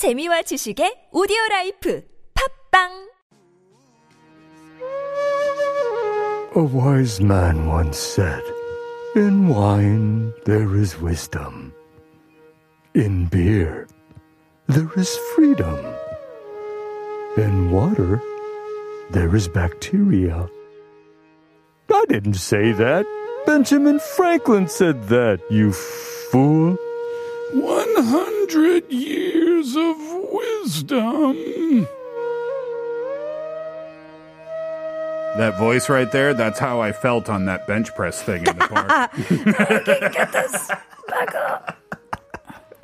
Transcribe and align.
재미와 0.00 0.48
지식의 0.48 1.10
오디오 1.12 1.36
라이프 1.50 2.00
팝빵 2.72 2.88
A 6.56 6.62
wise 6.72 7.20
man 7.20 7.68
once 7.68 7.98
said, 8.00 8.40
In 9.14 9.52
wine 9.52 10.32
there 10.46 10.74
is 10.74 10.96
wisdom. 10.98 11.74
In 12.94 13.28
beer 13.28 13.86
there 14.72 14.88
is 14.96 15.14
freedom. 15.36 15.76
In 17.36 17.70
water 17.70 18.22
there 19.12 19.36
is 19.36 19.48
bacteria. 19.52 20.48
I 21.92 22.04
didn't 22.08 22.40
say 22.40 22.72
that. 22.72 23.04
Benjamin 23.44 24.00
Franklin 24.16 24.66
said 24.66 25.12
that, 25.12 25.44
you 25.50 25.72
fool. 25.72 26.78
100 27.52 28.90
years 28.90 29.38
of 29.76 29.96
wisdom. 30.32 31.86
That 35.36 35.58
voice 35.58 35.88
right 35.88 36.10
there, 36.10 36.34
that's 36.34 36.58
how 36.58 36.80
I 36.80 36.92
felt 36.92 37.28
on 37.28 37.46
that 37.46 37.66
bench 37.66 37.94
press 37.94 38.22
thing 38.22 38.46
in 38.46 38.58
the 38.58 38.68
park. 38.68 39.12
okay, 39.70 40.10
get 40.12 40.32
this 40.32 40.70
back 41.08 41.34
up. 41.34 41.76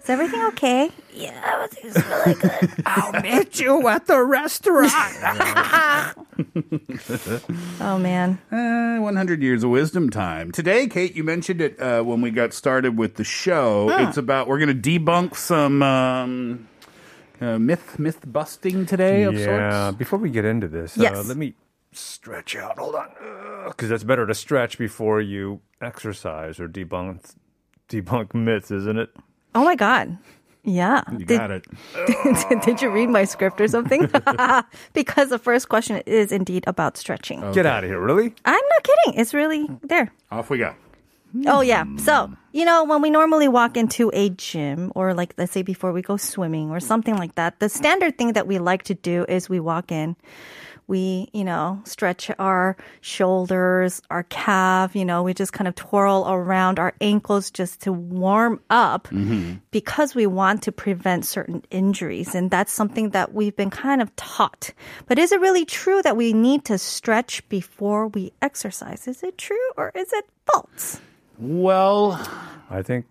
Is 0.06 0.10
everything 0.10 0.42
okay? 0.44 0.90
Yeah, 1.12 1.42
everything's 1.44 1.96
really 1.96 2.34
good. 2.34 2.70
I'll 2.86 3.20
meet 3.20 3.58
you 3.58 3.88
at 3.88 4.06
the 4.06 4.22
restaurant. 4.22 4.92
oh 7.80 7.98
man. 7.98 8.38
Uh, 8.52 9.02
100 9.02 9.42
years 9.42 9.64
of 9.64 9.70
wisdom 9.70 10.08
time. 10.10 10.52
Today, 10.52 10.86
Kate, 10.86 11.16
you 11.16 11.24
mentioned 11.24 11.60
it 11.60 11.80
uh, 11.80 12.04
when 12.04 12.20
we 12.20 12.30
got 12.30 12.54
started 12.54 12.96
with 12.96 13.16
the 13.16 13.24
show. 13.24 13.90
It's 13.90 14.16
about, 14.16 14.46
we're 14.46 14.60
going 14.60 14.80
to 14.80 15.00
debunk 15.00 15.34
some 15.34 15.82
um, 15.82 16.68
uh, 17.40 17.58
myth, 17.58 17.98
myth 17.98 18.20
busting 18.26 18.86
today 18.86 19.22
of 19.24 19.34
yeah, 19.34 19.88
sorts. 19.88 19.98
before 19.98 20.18
we 20.18 20.30
get 20.30 20.44
into 20.44 20.68
this, 20.68 20.98
uh, 20.98 21.02
Yes. 21.02 21.28
let 21.28 21.36
me 21.36 21.54
stretch 21.92 22.56
out. 22.56 22.78
Hold 22.78 22.94
on. 22.94 23.08
Because 23.68 23.90
it's 23.90 24.04
better 24.04 24.26
to 24.26 24.34
stretch 24.34 24.78
before 24.78 25.20
you 25.20 25.60
exercise 25.80 26.60
or 26.60 26.68
debunk 26.68 27.34
debunk 27.88 28.34
myths, 28.34 28.70
isn't 28.70 28.98
it? 28.98 29.10
Oh 29.54 29.64
my 29.64 29.74
god. 29.76 30.18
Yeah. 30.64 31.02
You 31.12 31.24
Did, 31.24 31.38
got 31.38 31.50
it. 31.52 31.64
did 32.64 32.82
you 32.82 32.90
read 32.90 33.08
my 33.08 33.22
script 33.24 33.60
or 33.60 33.68
something? 33.68 34.10
because 34.92 35.28
the 35.28 35.38
first 35.38 35.68
question 35.68 36.02
is 36.06 36.32
indeed 36.32 36.64
about 36.66 36.96
stretching. 36.96 37.44
Oh. 37.44 37.54
Get 37.54 37.66
out 37.66 37.84
of 37.84 37.90
here, 37.90 38.00
really? 38.00 38.34
I'm 38.44 38.54
not 38.70 38.82
kidding. 38.82 39.20
It's 39.20 39.32
really 39.32 39.68
there. 39.84 40.12
Off 40.32 40.50
we 40.50 40.58
go. 40.58 40.74
Oh 41.46 41.60
yeah. 41.60 41.84
So, 41.98 42.32
you 42.52 42.64
know, 42.64 42.84
when 42.84 43.02
we 43.02 43.10
normally 43.10 43.48
walk 43.48 43.76
into 43.76 44.10
a 44.14 44.30
gym 44.30 44.92
or 44.94 45.14
like 45.14 45.34
let's 45.36 45.52
say 45.52 45.62
before 45.62 45.92
we 45.92 46.02
go 46.02 46.16
swimming 46.16 46.70
or 46.70 46.80
something 46.80 47.16
like 47.16 47.34
that, 47.34 47.60
the 47.60 47.68
standard 47.68 48.16
thing 48.18 48.34
that 48.34 48.46
we 48.46 48.58
like 48.58 48.84
to 48.84 48.94
do 48.94 49.24
is 49.28 49.48
we 49.48 49.60
walk 49.60 49.92
in 49.92 50.16
we, 50.88 51.28
you 51.32 51.44
know, 51.44 51.80
stretch 51.84 52.30
our 52.38 52.76
shoulders, 53.00 54.00
our 54.10 54.22
calf, 54.24 54.94
you 54.94 55.04
know, 55.04 55.22
we 55.22 55.34
just 55.34 55.52
kind 55.52 55.66
of 55.66 55.74
twirl 55.74 56.24
around 56.28 56.78
our 56.78 56.94
ankles 57.00 57.50
just 57.50 57.80
to 57.82 57.92
warm 57.92 58.60
up 58.70 59.08
mm-hmm. 59.08 59.54
because 59.70 60.14
we 60.14 60.26
want 60.26 60.62
to 60.62 60.72
prevent 60.72 61.24
certain 61.24 61.62
injuries. 61.70 62.34
And 62.34 62.50
that's 62.50 62.72
something 62.72 63.10
that 63.10 63.34
we've 63.34 63.56
been 63.56 63.70
kind 63.70 64.00
of 64.00 64.14
taught. 64.16 64.72
But 65.06 65.18
is 65.18 65.32
it 65.32 65.40
really 65.40 65.64
true 65.64 66.02
that 66.02 66.16
we 66.16 66.32
need 66.32 66.64
to 66.66 66.78
stretch 66.78 67.46
before 67.48 68.08
we 68.08 68.32
exercise? 68.40 69.08
Is 69.08 69.22
it 69.22 69.38
true 69.38 69.70
or 69.76 69.90
is 69.94 70.12
it 70.12 70.26
false? 70.52 71.00
Well, 71.38 72.20
I 72.70 72.82
think 72.82 73.06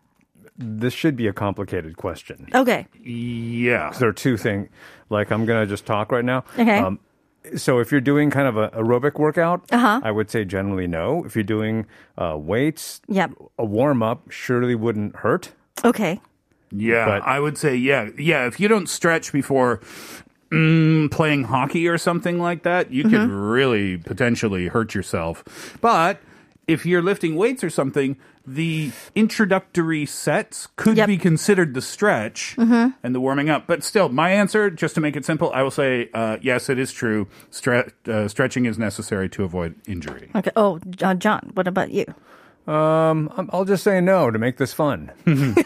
this 0.58 0.94
should 0.94 1.16
be 1.16 1.28
a 1.28 1.34
complicated 1.34 1.98
question. 1.98 2.48
Okay. 2.56 2.88
yeah. 3.04 3.92
There 4.00 4.10
are 4.10 4.14
two 4.14 4.38
things. 4.38 4.70
Like, 5.10 5.32
I'm 5.32 5.46
going 5.46 5.62
to 5.64 5.68
just 5.70 5.86
talk 5.86 6.12
right 6.12 6.26
now. 6.26 6.44
Um, 6.58 7.00
Okay. 7.46 7.58
so 7.58 7.80
if 7.80 7.92
you're 7.92 8.02
doing 8.02 8.32
kind 8.32 8.48
of 8.48 8.58
a 8.58 8.70
aerobic 8.70 9.20
workout, 9.20 9.64
Uh-huh. 9.72 10.02
I 10.04 10.12
would 10.12 10.32
say 10.32 10.46
generally 10.46 10.88
no. 10.88 11.24
If 11.26 11.36
you're 11.36 11.44
doing 11.44 11.86
uh, 12.18 12.38
weights, 12.38 13.02
Yep. 13.08 13.32
a 13.60 13.66
warm 13.66 14.02
up 14.02 14.32
surely 14.32 14.76
wouldn't 14.76 15.18
hurt. 15.18 15.52
Okay. 15.84 16.22
Yeah, 16.72 17.06
But- 17.06 17.28
I 17.28 17.40
would 17.40 17.58
say 17.58 17.76
yeah, 17.76 18.10
yeah. 18.18 18.48
If 18.48 18.60
you 18.60 18.68
don't 18.68 18.88
stretch 18.90 19.32
before 19.32 19.80
mm, 20.52 21.12
playing 21.12 21.44
hockey 21.44 21.88
or 21.88 21.98
something 21.98 22.40
like 22.40 22.64
that, 22.64 22.92
you 22.92 23.04
could 23.04 23.30
really 23.30 23.98
potentially 23.98 24.68
hurt 24.68 24.96
yourself. 24.96 25.44
But 25.82 26.20
if 26.68 26.86
you're 26.86 27.02
lifting 27.02 27.36
weights 27.36 27.64
or 27.64 27.70
something, 27.70 28.18
the 28.48 28.92
introductory 29.16 30.06
sets 30.06 30.68
could 30.76 30.98
Yep. 30.98 31.08
be 31.08 31.18
considered 31.18 31.74
the 31.74 31.82
stretch 31.82 32.56
and 32.58 32.94
the 33.16 33.20
warming 33.20 33.50
up. 33.50 33.66
But 33.68 33.84
still, 33.84 34.10
my 34.10 34.30
answer, 34.32 34.70
just 34.70 34.96
to 34.96 35.02
make 35.02 35.16
it 35.16 35.26
simple, 35.26 35.52
I 35.54 35.64
will 35.64 35.72
say 35.72 36.10
uh, 36.14 36.38
yes, 36.42 36.70
it 36.70 36.78
is 36.80 36.92
true. 36.92 37.28
Stre- 37.52 37.92
uh, 38.08 38.28
stretching 38.28 38.66
is 38.66 38.78
necessary 38.78 39.30
to 39.30 39.44
avoid 39.44 39.76
injury. 39.88 40.30
Okay. 40.36 40.52
Oh, 40.56 40.80
uh, 41.02 41.14
John, 41.16 41.52
what 41.56 41.68
about 41.68 41.92
you? 41.92 42.06
Um, 42.68 43.30
I'm- 43.36 43.50
I'll 43.54 43.66
just 43.66 43.84
say 43.84 44.00
no 44.02 44.32
to 44.32 44.40
make 44.40 44.58
this 44.58 44.74
fun. 44.74 45.12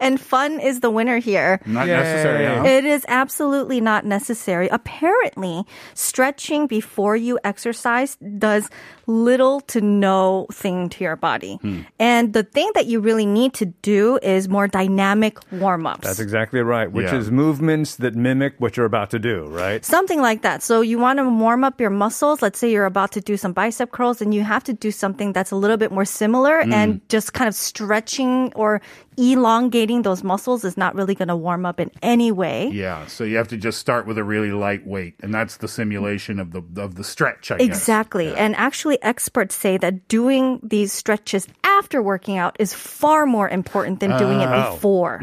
And 0.00 0.20
fun 0.20 0.60
is 0.60 0.78
the 0.78 0.90
winner 0.90 1.18
here. 1.18 1.60
Not 1.66 1.88
Yay. 1.88 1.96
necessary. 1.96 2.46
Huh? 2.46 2.62
It 2.66 2.84
is 2.84 3.04
absolutely 3.08 3.80
not 3.80 4.06
necessary. 4.06 4.68
Apparently, 4.68 5.64
stretching 5.94 6.68
before 6.68 7.16
you 7.16 7.36
exercise 7.42 8.16
does 8.38 8.70
little 9.08 9.60
to 9.62 9.80
no 9.80 10.46
thing 10.52 10.88
to 10.90 11.02
your 11.02 11.16
body. 11.16 11.58
And 11.98 12.32
the 12.32 12.42
thing 12.44 12.70
that 12.74 12.86
you 12.86 13.00
really 13.00 13.26
need 13.26 13.54
to 13.54 13.66
do 13.82 14.18
is 14.22 14.48
more 14.48 14.68
dynamic 14.68 15.38
warm 15.50 15.86
ups. 15.86 16.06
That's 16.06 16.20
exactly 16.20 16.60
right, 16.60 16.92
which 16.92 17.06
Yeah. 17.06 17.16
is 17.16 17.30
movements 17.30 17.96
that 17.96 18.14
mimic 18.14 18.54
what 18.58 18.76
you're 18.76 18.86
about 18.86 19.10
to 19.10 19.18
do, 19.18 19.46
right? 19.48 19.84
Something 19.84 20.20
like 20.20 20.42
that. 20.42 20.62
So 20.62 20.82
you 20.82 20.98
want 20.98 21.18
to 21.18 21.24
warm 21.28 21.64
up 21.64 21.80
your 21.80 21.90
muscles. 21.90 22.42
Let's 22.42 22.58
say 22.58 22.70
you're 22.70 22.84
about 22.84 23.12
to 23.12 23.20
do 23.20 23.36
some 23.36 23.52
bicep 23.52 23.90
curls 23.90 24.20
and 24.20 24.34
you 24.34 24.44
have 24.44 24.62
to 24.64 24.72
do 24.74 24.90
something 24.90 25.32
that's 25.32 25.50
a 25.50 25.56
little 25.56 25.78
bit 25.78 25.90
more 25.90 26.04
similar 26.04 26.62
mm. 26.62 26.72
and 26.72 27.00
just 27.08 27.32
kind 27.32 27.48
of 27.48 27.54
stretching 27.54 28.52
or 28.54 28.80
elongating 29.18 30.02
those 30.02 30.22
muscles 30.22 30.64
is 30.64 30.76
not 30.76 30.94
really 30.94 31.14
going 31.14 31.28
to 31.28 31.36
warm 31.36 31.66
up 31.66 31.80
in 31.80 31.90
any 32.02 32.30
way. 32.30 32.68
Yeah, 32.68 33.06
so 33.06 33.24
you 33.24 33.36
have 33.36 33.48
to 33.48 33.56
just 33.56 33.78
start 33.78 34.06
with 34.06 34.16
a 34.16 34.22
really 34.22 34.52
light 34.52 34.86
weight, 34.86 35.14
and 35.22 35.34
that's 35.34 35.56
the 35.56 35.66
simulation 35.66 36.38
of 36.38 36.52
the 36.52 36.62
of 36.80 36.94
the 36.94 37.02
stretch. 37.02 37.50
I 37.50 37.58
guess. 37.58 37.66
Exactly. 37.66 38.34
And 38.34 38.54
actually, 38.54 38.97
experts 39.02 39.54
say 39.54 39.76
that 39.78 40.08
doing 40.08 40.60
these 40.62 40.92
stretches 40.92 41.46
after 41.64 42.02
working 42.02 42.38
out 42.38 42.56
is 42.58 42.72
far 42.74 43.26
more 43.26 43.48
important 43.48 44.00
than 44.00 44.16
doing 44.18 44.40
it 44.40 44.48
Oh. 44.48 44.72
before. 44.72 45.20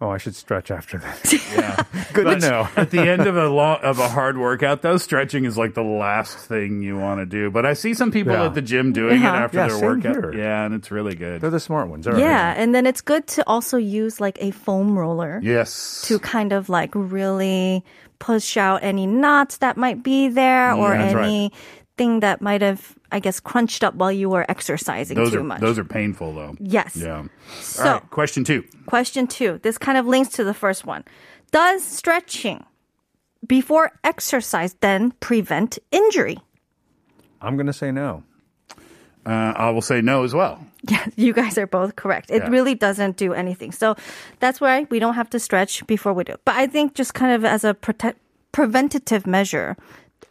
Oh, 0.00 0.10
I 0.10 0.18
should 0.18 0.34
stretch 0.34 0.70
after 0.70 0.98
that. 0.98 1.32
Yeah. 1.54 1.82
Good 2.12 2.40
to 2.40 2.48
know. 2.48 2.68
At 2.76 2.90
the 2.90 2.98
end 3.00 3.26
of 3.26 3.36
a 3.36 3.48
long 3.48 3.78
of 3.82 3.98
a 4.00 4.08
hard 4.08 4.36
workout, 4.36 4.82
though, 4.82 4.96
stretching 4.98 5.44
is 5.44 5.56
like 5.56 5.74
the 5.74 5.82
last 5.84 6.36
thing 6.36 6.82
you 6.82 6.98
want 6.98 7.20
to 7.20 7.26
do. 7.26 7.50
But 7.50 7.64
I 7.64 7.74
see 7.74 7.94
some 7.94 8.10
people 8.10 8.32
Yeah. 8.32 8.46
at 8.46 8.54
the 8.54 8.60
gym 8.62 8.92
doing 8.92 9.22
it 9.22 9.24
Uh-huh. 9.24 9.36
after 9.36 9.58
Yeah, 9.58 9.68
their 9.68 9.76
same 9.78 9.86
workout. 9.86 10.16
here. 10.16 10.34
Yeah, 10.34 10.64
and 10.64 10.74
it's 10.74 10.90
really 10.90 11.14
good. 11.14 11.40
They're 11.40 11.50
the 11.50 11.60
smart 11.60 11.88
ones. 11.88 12.06
All 12.06 12.12
right. 12.14 12.20
Yeah. 12.22 12.54
And 12.56 12.74
then 12.74 12.86
it's 12.86 13.00
good 13.00 13.26
to 13.38 13.44
also 13.46 13.76
use 13.78 14.20
like 14.20 14.36
a 14.42 14.50
foam 14.50 14.98
roller 14.98 15.40
Yes. 15.42 16.04
to 16.08 16.18
kind 16.18 16.52
of 16.52 16.68
like 16.68 16.90
really 16.94 17.84
push 18.18 18.56
out 18.56 18.82
any 18.82 19.06
knots 19.06 19.58
that 19.58 19.76
might 19.76 20.02
be 20.02 20.28
there 20.28 20.72
or 20.74 20.90
that's 20.90 21.14
right. 21.14 21.50
Anything 21.98 22.20
that 22.20 22.40
might 22.40 22.62
have, 22.62 22.94
I 23.12 23.20
guess, 23.20 23.40
crunched 23.40 23.84
up 23.84 23.94
while 23.94 24.12
you 24.12 24.28
were 24.28 24.44
exercising 24.48 25.16
those 25.16 25.32
too 25.32 25.40
are 25.40 25.44
much. 25.44 25.60
those 25.60 25.78
are 25.78 25.84
painful 25.84 26.34
though. 26.34 26.54
yes. 26.60 26.96
Yeah. 26.96 27.24
So, 27.60 27.82
All 27.84 27.92
right. 27.94 28.10
Question 28.10 28.44
two. 28.44 28.64
question 28.86 29.26
two. 29.26 29.58
This 29.62 29.78
kind 29.78 29.98
of 29.98 30.06
links 30.06 30.30
to 30.36 30.44
the 30.44 30.54
first 30.54 30.84
one. 30.86 31.04
Does 31.52 31.84
stretching 31.84 32.64
before 33.46 33.92
exercise 34.02 34.74
then 34.80 35.12
prevent 35.20 35.78
injury? 35.92 36.38
I'm 37.40 37.56
going 37.56 37.66
to 37.66 37.72
say 37.72 37.92
no. 37.92 38.22
Uh, 39.26 39.52
I 39.56 39.70
will 39.70 39.82
say 39.82 40.00
no 40.00 40.24
as 40.24 40.34
well. 40.34 40.58
Yeah, 40.86 41.06
you 41.16 41.32
guys 41.32 41.56
are 41.56 41.66
both 41.66 41.96
correct. 41.96 42.30
It 42.30 42.42
Yeah. 42.42 42.50
really 42.50 42.74
doesn't 42.74 43.16
do 43.16 43.32
anything. 43.32 43.72
So 43.72 43.96
that's 44.38 44.60
why 44.60 44.86
we 44.90 44.98
don't 44.98 45.14
have 45.14 45.30
to 45.30 45.38
stretch 45.38 45.86
before 45.86 46.12
we 46.12 46.24
do. 46.24 46.34
But 46.44 46.56
I 46.56 46.66
think 46.66 46.92
just 46.94 47.14
kind 47.14 47.32
of 47.32 47.42
as 47.42 47.64
a 47.64 47.72
prote- 47.72 48.16
preventative 48.52 49.26
measure, 49.26 49.76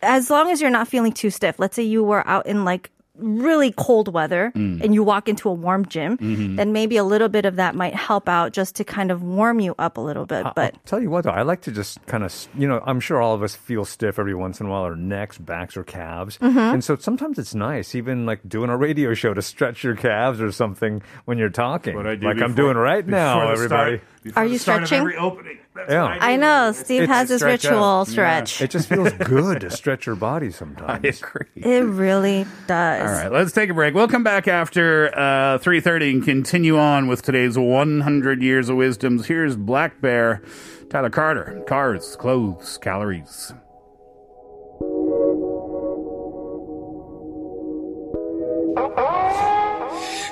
as 0.03 0.29
long 0.29 0.51
as 0.51 0.61
you're 0.61 0.69
not 0.69 0.87
feeling 0.87 1.11
too 1.11 1.29
stiff, 1.29 1.59
let's 1.59 1.75
say 1.75 1.83
you 1.83 2.03
were 2.03 2.27
out 2.27 2.45
in 2.45 2.65
like 2.65 2.91
really 3.15 3.71
cold 3.71 4.11
weather 4.11 4.51
and 4.55 4.91
you 4.91 5.03
walk 5.03 5.29
into 5.29 5.47
a 5.47 5.53
warm 5.53 5.85
gym, 5.85 6.17
then 6.55 6.73
maybe 6.73 6.97
a 6.97 7.03
little 7.03 7.29
bit 7.29 7.45
of 7.45 7.57
that 7.57 7.75
might 7.75 7.93
help 7.93 8.27
out 8.27 8.53
just 8.53 8.75
to 8.77 8.83
kind 8.83 9.11
of 9.11 9.21
warm 9.21 9.59
you 9.59 9.75
up 9.77 9.97
a 9.97 10.01
little 10.01 10.25
bit. 10.25 10.45
But 10.55 10.83
Tell 10.85 10.99
you 10.99 11.11
what, 11.11 11.23
though, 11.23 11.29
I 11.29 11.43
like 11.43 11.61
to 11.61 11.71
just 11.71 12.03
kind 12.07 12.23
of, 12.23 12.47
you 12.57 12.67
know, 12.67 12.81
I'm 12.83 12.99
sure 12.99 13.21
all 13.21 13.35
of 13.35 13.43
us 13.43 13.53
feel 13.53 13.85
stiff 13.85 14.17
every 14.17 14.33
once 14.33 14.59
in 14.59 14.65
a 14.65 14.69
while, 14.69 14.81
our 14.81 14.95
necks, 14.95 15.37
backs, 15.37 15.77
or 15.77 15.83
calves. 15.83 16.39
Mm-hmm. 16.39 16.57
And 16.57 16.83
so 16.83 16.95
sometimes 16.95 17.37
it's 17.37 17.53
nice, 17.53 17.93
even 17.93 18.25
like 18.25 18.39
doing 18.49 18.71
a 18.71 18.77
radio 18.77 19.13
show, 19.13 19.35
to 19.35 19.43
stretch 19.43 19.83
your 19.83 19.95
calves 19.95 20.41
or 20.41 20.51
something 20.51 21.03
when 21.25 21.37
you're 21.37 21.49
talking. 21.49 21.95
What 21.95 22.07
I 22.07 22.15
do 22.15 22.25
like 22.25 22.41
I'm 22.41 22.55
doing 22.55 22.77
right 22.77 23.05
now, 23.05 23.51
everybody. 23.51 23.97
Start, 23.97 24.01
before 24.01 24.12
Are 24.35 24.45
the 24.45 24.51
you 24.53 24.57
start 24.57 24.81
of 24.83 24.87
stretching? 24.87 25.01
every 25.07 25.17
opening. 25.17 25.57
That's 25.75 25.91
Yeah. 25.91 26.03
what 26.03 26.21
I 26.23 26.35
know 26.35 26.71
Steve 26.71 27.03
It's 27.03 27.11
has 27.11 27.29
his 27.29 27.39
stretch 27.41 27.63
ritual 27.63 27.83
out. 27.83 28.07
stretch. 28.07 28.61
It 28.61 28.69
just 28.71 28.87
feels 28.87 29.11
good 29.25 29.61
to 29.61 29.69
stretch 29.71 30.05
your 30.05 30.15
body 30.15 30.51
sometimes. 30.51 31.03
I 31.03 31.07
agree. 31.27 31.47
It 31.55 31.83
really 31.85 32.45
does. 32.67 33.01
All 33.01 33.07
right, 33.23 33.31
let's 33.31 33.51
take 33.51 33.69
a 33.69 33.73
break. 33.73 33.93
We'll 33.93 34.07
come 34.07 34.23
back 34.23 34.47
after 34.47 35.07
uh, 35.17 35.57
3.30 35.59 36.11
and 36.11 36.23
continue 36.23 36.77
on 36.77 37.07
with 37.07 37.21
today's 37.23 37.57
100 37.57 38.41
Years 38.43 38.69
of 38.69 38.77
Wisdoms. 38.77 39.25
Here's 39.25 39.55
Black 39.55 39.99
Bear 40.01 40.41
Tyler 40.89 41.09
Carter, 41.09 41.63
cars, 41.67 42.15
clothes, 42.17 42.77
calories. 42.77 43.51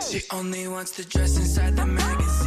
She 0.10 0.20
only 0.34 0.68
wants 0.68 0.92
to 0.98 1.06
dress 1.06 1.38
inside 1.38 1.76
the 1.78 1.86
magazine. 1.86 2.41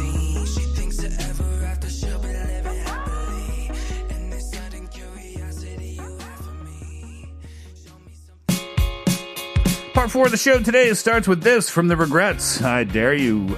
Part 9.95 10.11
four 10.11 10.25
of 10.25 10.31
the 10.31 10.37
show 10.37 10.59
today 10.59 10.93
starts 10.93 11.25
with 11.25 11.41
this 11.41 11.69
from 11.69 11.87
the 11.87 11.95
regrets. 11.95 12.61
I 12.61 12.83
dare 12.83 13.13
you. 13.13 13.57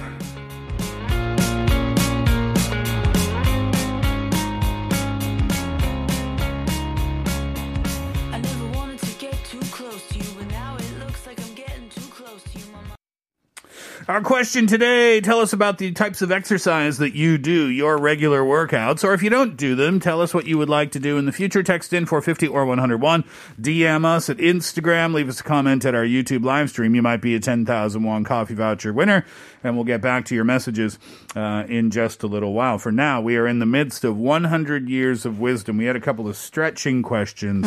Our 14.08 14.22
question 14.22 14.66
today 14.66 15.20
tell 15.20 15.40
us 15.40 15.52
about 15.52 15.76
the 15.76 15.92
types 15.92 16.22
of 16.22 16.32
exercise 16.32 16.96
that 16.96 17.14
you 17.14 17.36
do, 17.36 17.68
your 17.68 17.98
regular 17.98 18.40
workouts, 18.40 19.04
or 19.04 19.12
if 19.12 19.22
you 19.22 19.28
don't 19.28 19.54
do 19.54 19.74
them, 19.74 20.00
tell 20.00 20.22
us 20.22 20.32
what 20.32 20.46
you 20.46 20.56
would 20.56 20.70
like 20.70 20.92
to 20.92 20.98
do 20.98 21.18
in 21.18 21.26
the 21.26 21.30
future. 21.30 21.62
Text 21.62 21.92
in 21.92 22.06
450 22.06 22.46
or 22.46 22.64
101. 22.64 23.24
DM 23.60 24.06
us 24.06 24.30
at 24.30 24.38
Instagram. 24.38 25.12
Leave 25.12 25.28
us 25.28 25.40
a 25.40 25.42
comment 25.42 25.84
at 25.84 25.94
our 25.94 26.04
YouTube 26.04 26.42
live 26.42 26.70
stream. 26.70 26.94
You 26.94 27.02
might 27.02 27.20
be 27.20 27.34
a 27.34 27.38
10,000 27.38 28.02
won 28.02 28.24
coffee 28.24 28.54
voucher 28.54 28.94
winner, 28.94 29.26
and 29.62 29.74
we'll 29.74 29.84
get 29.84 30.00
back 30.00 30.24
to 30.24 30.34
your 30.34 30.44
messages 30.44 30.98
uh, 31.36 31.64
in 31.68 31.90
just 31.90 32.22
a 32.22 32.26
little 32.28 32.54
while. 32.54 32.78
For 32.78 32.90
now, 32.90 33.20
we 33.20 33.36
are 33.36 33.46
in 33.46 33.58
the 33.58 33.66
midst 33.66 34.04
of 34.04 34.16
100 34.16 34.88
years 34.88 35.26
of 35.26 35.38
wisdom. 35.38 35.76
We 35.76 35.84
had 35.84 35.96
a 35.96 36.00
couple 36.00 36.26
of 36.26 36.38
stretching 36.38 37.02
questions 37.02 37.66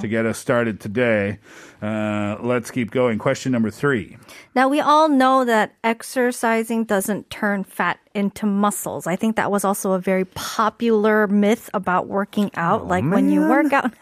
to 0.00 0.06
get 0.06 0.26
us 0.26 0.38
started 0.38 0.78
today. 0.78 1.40
Uh, 1.82 2.36
let's 2.40 2.70
keep 2.70 2.92
going. 2.92 3.18
Question 3.18 3.50
number 3.50 3.68
three. 3.68 4.16
Now, 4.54 4.68
we 4.68 4.80
all 4.80 5.08
know 5.08 5.44
that 5.44 5.74
exercising 5.82 6.84
doesn't 6.84 7.28
turn 7.28 7.64
fat 7.64 7.98
into 8.14 8.46
muscles. 8.46 9.08
I 9.08 9.16
think 9.16 9.34
that 9.34 9.50
was 9.50 9.64
also 9.64 9.92
a 9.92 9.98
very 9.98 10.24
popular 10.24 11.26
myth 11.26 11.68
about 11.74 12.06
working 12.06 12.52
out. 12.54 12.86
like 12.86 13.04
when 13.04 13.30
you 13.30 13.40
work 13.40 13.72
out, 13.72 13.92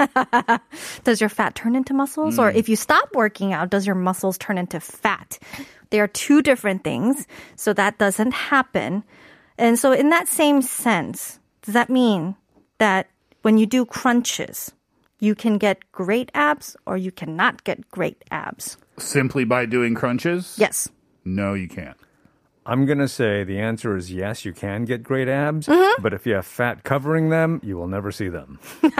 does 1.04 1.22
your 1.22 1.30
fat 1.30 1.54
turn 1.54 1.74
into 1.74 1.94
muscles? 1.94 2.38
Or 2.38 2.50
if 2.50 2.68
you 2.68 2.76
stop 2.76 3.14
working 3.14 3.54
out, 3.54 3.70
does 3.70 3.86
your 3.86 3.96
muscles 3.96 4.36
turn 4.36 4.58
into 4.58 4.78
fat? 4.78 5.38
They 5.88 6.00
are 6.00 6.08
two 6.08 6.42
different 6.42 6.84
things. 6.84 7.26
So 7.56 7.72
that 7.72 7.96
doesn't 7.96 8.32
happen. 8.32 9.04
And 9.56 9.78
so, 9.78 9.92
in 9.92 10.10
that 10.10 10.28
same 10.28 10.60
sense, 10.62 11.38
does 11.62 11.74
that 11.74 11.88
mean 11.90 12.36
that 12.78 13.08
when 13.42 13.58
you 13.58 13.66
do 13.66 13.84
crunches, 13.84 14.72
you 15.20 15.34
can 15.34 15.58
get 15.58 15.90
great 15.92 16.30
abs 16.34 16.76
or 16.86 16.96
you 16.96 17.12
cannot 17.12 17.62
get 17.64 17.88
great 17.90 18.24
abs? 18.30 18.76
Simply 18.98 19.44
by 19.44 19.66
doing 19.66 19.94
crunches? 19.94 20.56
Yes. 20.58 20.88
No, 21.24 21.54
you 21.54 21.68
can't. 21.68 21.96
I'm 22.66 22.86
going 22.86 22.98
to 22.98 23.08
say 23.08 23.42
the 23.44 23.58
answer 23.58 23.96
is 23.96 24.12
yes, 24.12 24.44
you 24.44 24.52
can 24.52 24.84
get 24.84 25.02
great 25.02 25.28
abs, 25.28 25.66
Mm-hmm. 25.66 26.02
but 26.02 26.12
if 26.12 26.26
you 26.26 26.34
have 26.34 26.46
fat 26.46 26.84
covering 26.84 27.30
them, 27.30 27.60
you 27.64 27.76
will 27.76 27.88
never 27.88 28.12
see 28.12 28.28
them. 28.28 28.58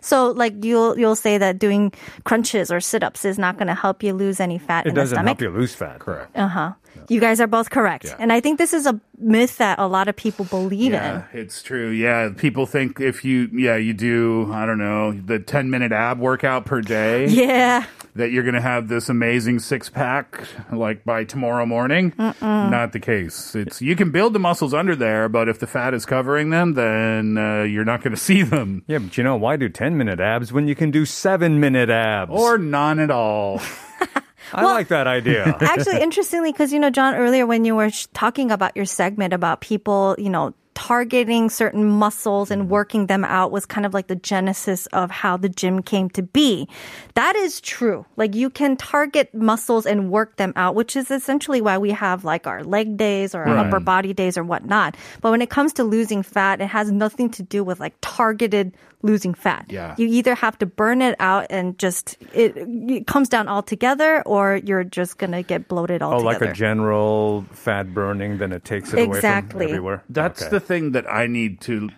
So 0.00 0.30
like 0.30 0.64
you'll 0.64 0.96
you'll 0.96 1.16
say 1.16 1.38
that 1.38 1.58
doing 1.58 1.92
crunches 2.22 2.70
or 2.70 2.78
sit-ups 2.78 3.24
is 3.24 3.36
not 3.36 3.56
going 3.58 3.66
to 3.66 3.74
help 3.74 4.04
you 4.04 4.12
lose 4.14 4.38
any 4.38 4.56
fat 4.56 4.86
It 4.86 4.90
in 4.90 4.94
doesn't 4.94 5.16
stomach. 5.16 5.26
help 5.26 5.40
you 5.42 5.50
lose 5.50 5.74
fat. 5.74 5.98
Correct. 5.98 6.36
Uh-huh. 6.36 6.74
You 7.08 7.18
guys 7.18 7.40
are 7.40 7.48
both 7.48 7.70
correct. 7.70 8.04
Yeah. 8.04 8.14
And 8.20 8.32
I 8.32 8.38
think 8.38 8.58
this 8.58 8.72
is 8.72 8.86
a 8.86 9.00
myth 9.18 9.56
that 9.58 9.80
a 9.80 9.88
lot 9.88 10.06
of 10.06 10.14
people 10.14 10.44
believe 10.44 10.92
Yeah, 10.92 11.24
it's 11.32 11.64
true. 11.64 11.88
Yeah, 11.90 12.30
people 12.36 12.64
think 12.64 13.00
if 13.00 13.24
you, 13.24 13.48
yeah, 13.52 13.74
you 13.74 13.92
do, 13.92 14.48
I 14.52 14.66
don't 14.66 14.78
know, 14.78 15.12
the 15.12 15.40
10 15.40 15.68
minute 15.68 15.90
ab 15.90 16.20
workout 16.20 16.64
per 16.64 16.80
day. 16.80 17.26
Yeah. 17.28 17.84
That 18.18 18.30
you're 18.30 18.42
going 18.42 18.54
to 18.54 18.60
have 18.60 18.88
this 18.88 19.08
amazing 19.08 19.58
six 19.60 19.88
pack 19.88 20.40
like 20.70 21.04
by 21.04 21.24
tomorrow 21.24 21.64
morning. 21.64 22.12
Not 22.18 22.92
the 22.92 23.00
case. 23.00 23.54
It's, 23.54 23.80
you 23.80 23.96
can 23.96 24.10
build 24.10 24.32
the 24.32 24.38
muscles 24.38 24.74
under 24.74 24.94
there, 24.94 25.28
but 25.28 25.48
if 25.48 25.58
the 25.58 25.66
fat 25.66 25.94
is 25.94 26.04
covering 26.04 26.50
them, 26.50 26.74
then 26.74 27.38
uh, 27.38 27.62
you're 27.62 27.84
not 27.84 28.02
going 28.02 28.14
to 28.14 28.20
see 28.20 28.42
them. 28.42 28.84
Yeah, 28.86 28.98
but 28.98 29.16
you 29.16 29.24
know, 29.24 29.36
why 29.36 29.56
do 29.56 29.68
10 29.68 29.96
minute 29.96 30.20
abs 30.20 30.52
when 30.52 30.68
you 30.68 30.74
can 30.74 30.90
do 30.90 31.04
7 31.04 31.58
minute 31.58 31.90
abs? 31.90 32.30
Or 32.32 32.58
none 32.58 33.00
at 33.00 33.10
all. 33.10 33.60
I 34.52 34.62
like 34.62 34.88
that 34.88 35.06
idea. 35.06 35.56
Actually, 35.60 36.00
interestingly, 36.00 36.52
because, 36.52 36.72
you 36.72 36.78
know, 36.78 36.90
John, 36.90 37.14
earlier 37.14 37.46
when 37.46 37.64
you 37.64 37.76
were 37.76 37.90
sh- 37.90 38.06
talking 38.14 38.50
about 38.50 38.76
your 38.76 38.86
segment 38.86 39.34
about 39.34 39.60
people, 39.60 40.14
you 40.18 40.30
know, 40.30 40.54
targeting 40.78 41.50
certain 41.50 41.84
muscles 41.84 42.52
and 42.52 42.62
mm-hmm. 42.62 42.70
working 42.70 43.06
them 43.06 43.24
out 43.24 43.50
was 43.50 43.66
kind 43.66 43.84
of 43.84 43.92
like 43.92 44.06
the 44.06 44.14
genesis 44.14 44.86
of 44.92 45.10
how 45.10 45.36
the 45.36 45.48
gym 45.48 45.82
came 45.82 46.08
to 46.10 46.22
be. 46.22 46.68
That 47.14 47.34
is 47.34 47.60
true. 47.60 48.06
Like 48.16 48.36
you 48.36 48.48
can 48.48 48.76
target 48.76 49.34
muscles 49.34 49.86
and 49.86 50.08
work 50.08 50.36
them 50.36 50.52
out, 50.54 50.76
which 50.76 50.94
is 50.94 51.10
essentially 51.10 51.60
why 51.60 51.78
we 51.78 51.90
have 51.90 52.24
like 52.24 52.46
our 52.46 52.62
leg 52.62 52.96
days 52.96 53.34
or 53.34 53.42
our 53.42 53.56
Right. 53.56 53.66
upper 53.66 53.80
body 53.80 54.14
days 54.14 54.38
or 54.38 54.44
whatnot. 54.44 54.96
But 55.20 55.32
when 55.32 55.42
it 55.42 55.50
comes 55.50 55.72
to 55.74 55.82
losing 55.84 56.22
fat, 56.22 56.60
it 56.60 56.68
has 56.68 56.92
nothing 56.92 57.28
to 57.30 57.42
do 57.42 57.64
with 57.64 57.80
like 57.80 57.94
targeted 58.00 58.72
losing 59.02 59.32
fat. 59.34 59.64
Yeah. 59.68 59.94
You 59.96 60.06
either 60.08 60.34
have 60.34 60.58
to 60.58 60.66
burn 60.66 61.02
it 61.02 61.14
out 61.20 61.46
and 61.50 61.78
just 61.78 62.16
it, 62.34 62.56
it 62.56 63.06
comes 63.06 63.28
down 63.28 63.48
altogether 63.48 64.22
or 64.26 64.56
you're 64.64 64.84
just 64.84 65.18
going 65.18 65.30
to 65.32 65.42
get 65.42 65.68
bloated 65.68 66.02
all. 66.02 66.14
oh, 66.14 66.18
like 66.18 66.40
a 66.42 66.52
general 66.52 67.44
fat 67.52 67.94
burning, 67.94 68.38
then 68.38 68.52
it 68.52 68.64
takes 68.64 68.92
it 68.92 69.06
away 69.06 69.20
from 69.20 69.62
everywhere. 69.62 70.02
That's 70.08 70.42
Okay. 70.42 70.50
the 70.50 70.60
thing 70.68 70.92
that 70.92 71.10
I 71.10 71.26
need 71.26 71.60
to 71.62 71.88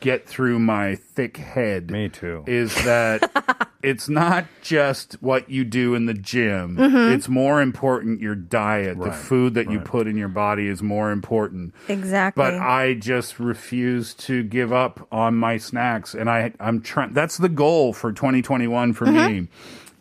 get 0.00 0.26
through 0.28 0.60
my 0.60 0.94
thick 0.94 1.36
head. 1.38 1.90
Me 1.90 2.08
too. 2.08 2.44
Is 2.46 2.72
that 2.84 3.68
it's 3.82 4.08
not 4.08 4.46
just 4.62 5.14
what 5.20 5.50
you 5.50 5.64
do 5.64 5.94
in 5.96 6.06
the 6.06 6.14
gym. 6.14 6.76
Mm-hmm. 6.76 7.12
It's 7.14 7.28
more 7.28 7.60
important 7.60 8.20
your 8.20 8.36
diet. 8.36 8.98
The 8.98 9.10
food 9.10 9.54
that 9.54 9.68
you 9.70 9.80
put 9.80 10.06
in 10.06 10.16
your 10.16 10.28
body 10.28 10.68
is 10.68 10.82
more 10.82 11.10
important. 11.10 11.74
Exactly. 11.88 12.40
But 12.40 12.54
I 12.54 12.94
just 12.94 13.40
refuse 13.40 14.14
to 14.14 14.44
give 14.44 14.72
up 14.72 15.06
on 15.10 15.34
my 15.34 15.56
snacks 15.58 16.14
and 16.14 16.30
I 16.30 16.52
I'm 16.60 16.80
trying 16.80 17.12
that's 17.12 17.36
the 17.36 17.48
goal 17.48 17.92
for 17.92 18.12
2021 18.12 18.92
for 18.92 19.06
Mm-hmm. 19.06 19.32
me. 19.42 19.48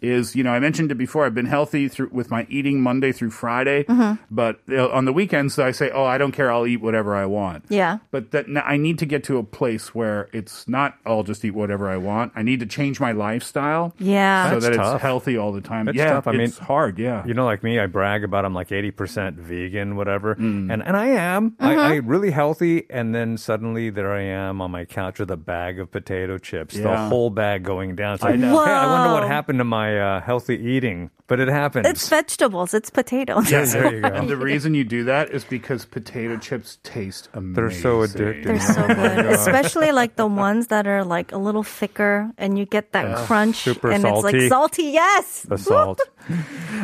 Is 0.02 0.36
you 0.36 0.44
know 0.44 0.52
I 0.52 0.60
mentioned 0.60 0.92
it 0.92 0.96
before. 0.96 1.26
I've 1.26 1.36
been 1.36 1.46
healthy 1.48 1.88
through 1.88 2.10
with 2.12 2.30
my 2.32 2.46
eating 2.50 2.82
Monday 2.82 3.12
through 3.12 3.32
Friday, 3.32 3.84
Mm-hmm. 3.84 4.24
but 4.30 4.60
uh, 4.70 4.90
on 4.90 5.06
the 5.06 5.14
weekends 5.14 5.58
I 5.60 5.72
say, 5.72 5.90
oh, 5.92 6.04
I 6.06 6.18
don't 6.18 6.32
care. 6.32 6.52
I'll 6.52 6.68
eat 6.68 6.78
whatever 6.82 7.16
I 7.16 7.26
want. 7.26 7.66
yeah. 7.70 7.98
But 8.12 8.32
that 8.32 8.48
n- 8.48 8.62
I 8.64 8.78
need 8.78 9.00
to 9.00 9.06
get 9.06 9.24
to 9.26 9.38
a 9.38 9.44
place 9.44 9.96
where 9.96 10.30
it's 10.34 10.68
not 10.68 10.96
I'll 11.06 11.24
just 11.24 11.44
eat 11.46 11.52
whatever 11.52 11.90
I 11.90 11.98
want. 11.98 12.34
I 12.36 12.42
need 12.44 12.60
to 12.60 12.66
change 12.66 13.00
my 13.00 13.12
lifestyle 13.12 13.94
Yeah. 13.98 14.50
so 14.50 14.60
That's 14.60 14.66
that 14.66 14.76
tough. 14.84 14.96
it's 14.96 15.02
healthy 15.02 15.38
all 15.38 15.52
the 15.52 15.62
time. 15.62 15.86
That's 15.86 15.98
yeah, 15.98 16.14
tough. 16.14 16.28
I 16.28 16.32
mean, 16.34 16.42
it's 16.42 16.58
hard. 16.58 17.00
Yeah, 17.00 17.26
You 17.26 17.34
know, 17.34 17.46
like 17.46 17.64
me, 17.64 17.80
I 17.80 17.86
brag 17.88 18.24
about 18.24 18.46
I'm 18.46 18.54
like 18.54 18.70
80% 18.70 19.36
vegan, 19.36 19.96
whatever. 19.96 20.36
Mm. 20.36 20.72
And 20.72 20.84
and 20.84 20.96
I 20.98 21.08
am. 21.08 21.52
Mm-hmm. 21.52 21.66
I, 21.66 21.76
I 21.76 21.96
really 21.96 22.32
healthy. 22.32 22.86
And 22.90 23.14
then 23.16 23.38
suddenly 23.38 23.90
there 23.90 24.12
I 24.14 24.22
am 24.22 24.62
on 24.62 24.72
my 24.72 24.86
couch 24.86 25.20
with 25.20 25.32
a 25.32 25.38
bag 25.38 25.80
of 25.80 25.92
potato 25.92 26.38
chips, 26.38 26.76
the 26.76 26.98
whole 26.98 27.30
bag 27.30 27.64
going 27.64 27.96
down. 27.96 28.16
It's 28.16 28.24
I 28.24 28.32
like, 28.32 28.40
know. 28.40 28.64
Hey, 28.64 28.72
I 28.72 28.88
wonder 28.92 29.14
what 29.14 29.28
happened 29.28 29.60
to 29.60 29.64
my 29.64 29.87
uh, 29.96 30.22
healthy 30.22 30.58
eating. 30.58 31.12
But 31.28 31.42
it 31.42 31.50
happens. 31.50 31.86
It's 31.86 32.08
vegetables. 32.08 32.74
It's 32.74 32.90
potatoes. 32.90 33.52
Yes, 33.52 33.74
there 33.74 33.94
you 33.94 34.02
go. 34.02 34.08
And 34.08 34.30
the 34.30 34.38
reason 34.38 34.74
you 34.74 34.86
do 34.86 35.04
that 35.04 35.30
is 35.30 35.44
because 35.44 35.84
potato 35.84 36.38
chips 36.38 36.80
taste 36.84 37.28
amazing. 37.34 37.54
They're 37.54 37.72
so 37.72 37.98
addictive. 38.00 38.44
They're 38.46 38.60
so 38.60 38.88
good, 38.88 39.26
especially 39.26 39.92
like 39.92 40.16
the 40.16 40.26
ones 40.26 40.68
that 40.68 40.88
are 40.88 41.04
like 41.04 41.34
a 41.34 41.38
little 41.38 41.64
thicker, 41.64 42.32
and 42.38 42.58
you 42.58 42.66
get 42.66 42.94
that 42.94 43.18
crunch, 43.26 43.58
super 43.58 43.92
and 43.92 44.06
it's 44.06 44.24
like 44.24 44.36
salty. 44.36 44.50
salty. 44.50 44.84
Yes, 44.84 45.42
the 45.42 45.58
salt. 45.58 46.00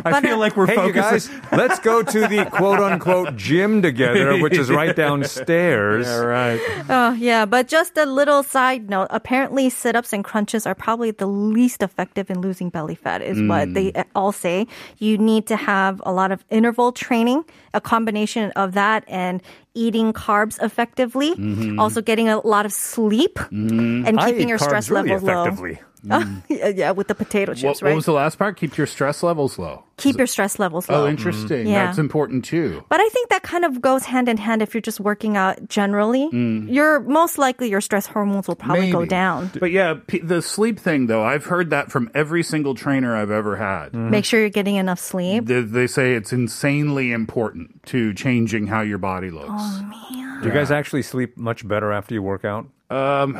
I 0.05 0.21
feel 0.21 0.37
like 0.37 0.55
we're 0.55 0.67
hey, 0.67 0.87
you 0.87 0.93
guys, 0.93 1.29
let's 1.51 1.79
go 1.79 2.01
to 2.03 2.27
the 2.27 2.45
quote 2.45 2.79
unquote 2.79 3.35
gym 3.35 3.81
together, 3.81 4.37
which 4.39 4.57
is 4.57 4.69
right 4.69 4.95
downstairs. 5.05 6.05
Yeah, 6.05 6.17
right. 6.19 6.59
Oh, 6.89 7.13
yeah. 7.13 7.45
But 7.45 7.67
just 7.67 7.97
a 7.97 8.05
little 8.05 8.43
side 8.43 8.89
note. 8.89 9.07
Apparently, 9.09 9.69
sit 9.69 9.95
ups 9.95 10.13
and 10.13 10.23
crunches 10.23 10.65
are 10.65 10.75
probably 10.75 11.11
the 11.11 11.27
least 11.27 11.83
effective 11.83 12.29
in 12.29 12.41
losing 12.41 12.69
belly 12.69 12.92
fat, 12.95 13.21
is 13.21 13.37
hmm. 13.37 13.47
what 13.47 13.73
they 13.73 13.91
eh, 13.93 14.03
all 14.15 14.31
say. 14.31 14.67
You 14.97 15.17
need 15.17 15.47
to 15.47 15.55
have 15.55 16.01
a 16.05 16.11
lot 16.11 16.31
of 16.31 16.43
interval 16.49 16.91
training, 16.91 17.45
a 17.73 17.81
combination 17.81 18.51
of 18.51 18.73
that 18.73 19.03
and 19.07 19.41
eating 19.73 20.13
carbs 20.13 20.61
effectively, 20.61 21.35
mm-hmm. 21.35 21.79
also 21.79 22.01
getting 22.01 22.29
a 22.29 22.45
lot 22.45 22.65
of 22.65 22.73
sleep 22.73 23.35
mm-hmm. 23.35 24.05
and 24.05 24.19
keeping 24.19 24.41
eat 24.41 24.47
your 24.47 24.57
stress 24.57 24.87
carbs 24.87 24.91
really 24.91 25.09
levels 25.09 25.23
low. 25.23 25.43
effectively. 25.43 25.79
yeah, 26.49 26.67
yeah, 26.67 26.91
with 26.91 27.07
the 27.07 27.15
potato 27.15 27.53
chips, 27.53 27.81
What, 27.81 27.81
right? 27.81 27.91
what 27.91 27.95
was 27.95 28.05
the 28.05 28.13
last 28.13 28.37
part? 28.37 28.57
Keep 28.57 28.77
your 28.77 28.87
stress 28.87 29.23
levels 29.23 29.57
low. 29.57 29.85
Keep 30.03 30.17
your 30.17 30.27
stress 30.27 30.59
levels 30.59 30.89
low. 30.89 30.95
Oh, 30.97 31.01
low. 31.01 31.07
interesting. 31.07 31.59
Mm-hmm. 31.65 31.67
Yeah. 31.67 31.85
That's 31.87 31.97
important 31.97 32.45
too. 32.45 32.83
But 32.89 32.99
I 33.01 33.09
think 33.09 33.29
that 33.29 33.43
kind 33.43 33.65
of 33.65 33.81
goes 33.81 34.03
hand 34.03 34.29
in 34.29 34.37
hand 34.37 34.61
if 34.61 34.73
you're 34.73 34.81
just 34.81 34.99
working 34.99 35.37
out 35.37 35.67
generally. 35.69 36.29
Mm. 36.29 36.71
You're 36.73 36.99
most 36.99 37.37
likely 37.37 37.69
your 37.69 37.81
stress 37.81 38.05
hormones 38.05 38.47
will 38.47 38.55
probably 38.55 38.91
go 38.91 39.05
down. 39.05 39.51
But 39.59 39.71
yeah, 39.71 39.95
p- 40.07 40.19
the 40.19 40.41
sleep 40.41 40.79
thing 40.79 41.07
though, 41.07 41.23
I've 41.23 41.45
heard 41.45 41.69
that 41.71 41.91
from 41.91 42.09
every 42.13 42.43
single 42.43 42.75
trainer 42.75 43.15
I've 43.15 43.31
ever 43.31 43.55
had. 43.55 43.87
Mm-hmm. 43.93 44.09
Make 44.09 44.25
sure 44.25 44.39
you're 44.39 44.49
getting 44.49 44.75
enough 44.75 44.99
sleep. 44.99 45.45
They, 45.45 45.61
they 45.61 45.87
say 45.87 46.13
it's 46.13 46.33
insanely 46.33 47.11
important 47.11 47.83
to 47.87 48.13
changing 48.13 48.67
how 48.67 48.81
your 48.81 48.97
body 48.97 49.29
looks. 49.31 49.49
Oh, 49.51 50.39
Do 50.41 50.47
you 50.47 50.53
guys 50.53 50.71
actually 50.71 51.01
sleep 51.03 51.37
much 51.37 51.67
better 51.67 51.91
after 51.91 52.13
you 52.13 52.21
work 52.21 52.45
out? 52.45 52.67
Um, 52.93 53.39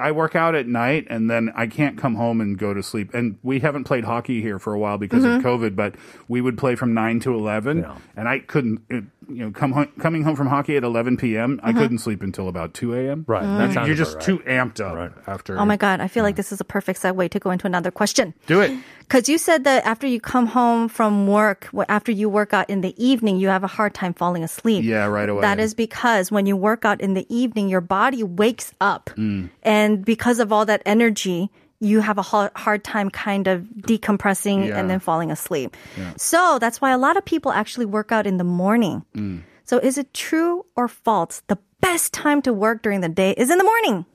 I 0.00 0.10
work 0.12 0.34
out 0.34 0.54
at 0.54 0.66
night 0.66 1.06
and 1.08 1.30
then 1.30 1.52
I 1.54 1.66
can't 1.68 1.96
come 1.96 2.14
home 2.16 2.40
and 2.40 2.58
go 2.58 2.74
to 2.74 2.82
sleep. 2.82 3.14
And 3.14 3.38
we 3.42 3.60
haven't 3.60 3.84
played 3.84 4.04
hockey 4.04 4.40
here 4.42 4.58
for 4.58 4.72
a 4.74 4.78
while 4.78 4.98
because 4.98 5.24
Mm-hmm. 5.24 5.36
of 5.46 5.60
COVID, 5.60 5.76
but 5.76 5.94
we 6.26 6.40
would 6.40 6.58
play 6.58 6.74
from 6.74 6.94
nine 6.94 7.20
to 7.20 7.34
eleven, 7.34 7.78
Yeah. 7.80 7.96
and 8.16 8.28
I 8.28 8.40
couldn't. 8.40 8.80
You 9.28 9.44
know, 9.44 9.50
come 9.50 9.72
home, 9.72 9.88
coming 10.00 10.22
home 10.22 10.36
from 10.36 10.46
hockey 10.46 10.76
at 10.78 10.84
11 10.84 11.18
p.m. 11.18 11.60
I 11.62 11.70
Mm-hmm. 11.70 11.78
couldn't 11.78 11.98
sleep 11.98 12.22
until 12.22 12.48
about 12.48 12.72
2 12.72 12.94
a.m. 12.94 13.24
Right. 13.28 13.42
Mm. 13.44 13.58
That 13.58 13.74
sounds 13.74 13.86
You're 13.88 13.96
just 13.96 14.14
about 14.14 14.24
too 14.24 14.38
right. 14.38 14.46
amped 14.46 14.80
up 14.80 14.94
Right. 14.94 15.10
after. 15.26 15.58
Oh 15.58 15.66
my 15.66 15.76
God, 15.76 16.00
I 16.00 16.08
feel 16.08 16.22
like 16.24 16.36
this 16.36 16.50
is 16.50 16.60
a 16.60 16.64
perfect 16.64 17.02
segue 17.02 17.30
to 17.30 17.38
go 17.38 17.50
into 17.50 17.66
another 17.66 17.90
question. 17.90 18.32
Do 18.46 18.62
it. 18.62 18.72
Because 19.00 19.28
you 19.28 19.36
said 19.36 19.64
that 19.64 19.84
after 19.84 20.06
you 20.06 20.18
come 20.20 20.46
home 20.46 20.88
from 20.88 21.26
work, 21.26 21.68
wh- 21.76 21.84
after 21.88 22.10
you 22.10 22.28
work 22.30 22.54
out 22.54 22.68
in 22.70 22.80
the 22.80 22.94
evening, 23.02 23.36
you 23.38 23.48
have 23.48 23.64
a 23.64 23.68
hard 23.68 23.92
time 23.94 24.14
falling 24.14 24.42
asleep. 24.44 24.82
Yeah, 24.84 25.04
right 25.06 25.28
away. 25.28 25.42
That 25.42 25.60
is 25.60 25.74
because 25.74 26.30
when 26.32 26.46
you 26.46 26.56
work 26.56 26.84
out 26.86 27.00
in 27.00 27.12
the 27.14 27.26
evening, 27.28 27.68
your 27.68 27.80
body 27.82 28.22
wakes 28.22 28.72
up. 28.80 29.10
Mm. 29.16 29.50
And 29.62 30.04
because 30.04 30.38
of 30.40 30.52
all 30.52 30.64
that 30.66 30.80
energy, 30.86 31.50
you 31.80 32.00
have 32.00 32.18
a 32.18 32.22
hard, 32.22 32.84
time 32.84 33.10
kind 33.10 33.46
of 33.46 33.62
decompressing 33.82 34.68
Yeah. 34.68 34.78
and 34.78 34.90
then 34.90 34.98
falling 35.00 35.30
asleep. 35.30 35.76
Yeah. 35.96 36.12
So 36.16 36.58
that's 36.58 36.80
why 36.80 36.90
a 36.90 36.98
lot 36.98 37.16
of 37.16 37.24
people 37.24 37.52
actually 37.52 37.86
work 37.86 38.10
out 38.12 38.26
in 38.26 38.36
the 38.36 38.44
morning. 38.44 39.04
Mm. 39.16 39.42
So 39.64 39.78
is 39.78 39.98
it 39.98 40.12
true 40.14 40.64
or 40.76 40.88
false? 40.88 41.42
The 41.46 41.58
best 41.80 42.12
time 42.12 42.42
to 42.42 42.52
work 42.52 42.82
during 42.82 43.00
the 43.00 43.08
day 43.08 43.32
is 43.36 43.50
in 43.50 43.58
the 43.58 43.64
morning 43.64 44.06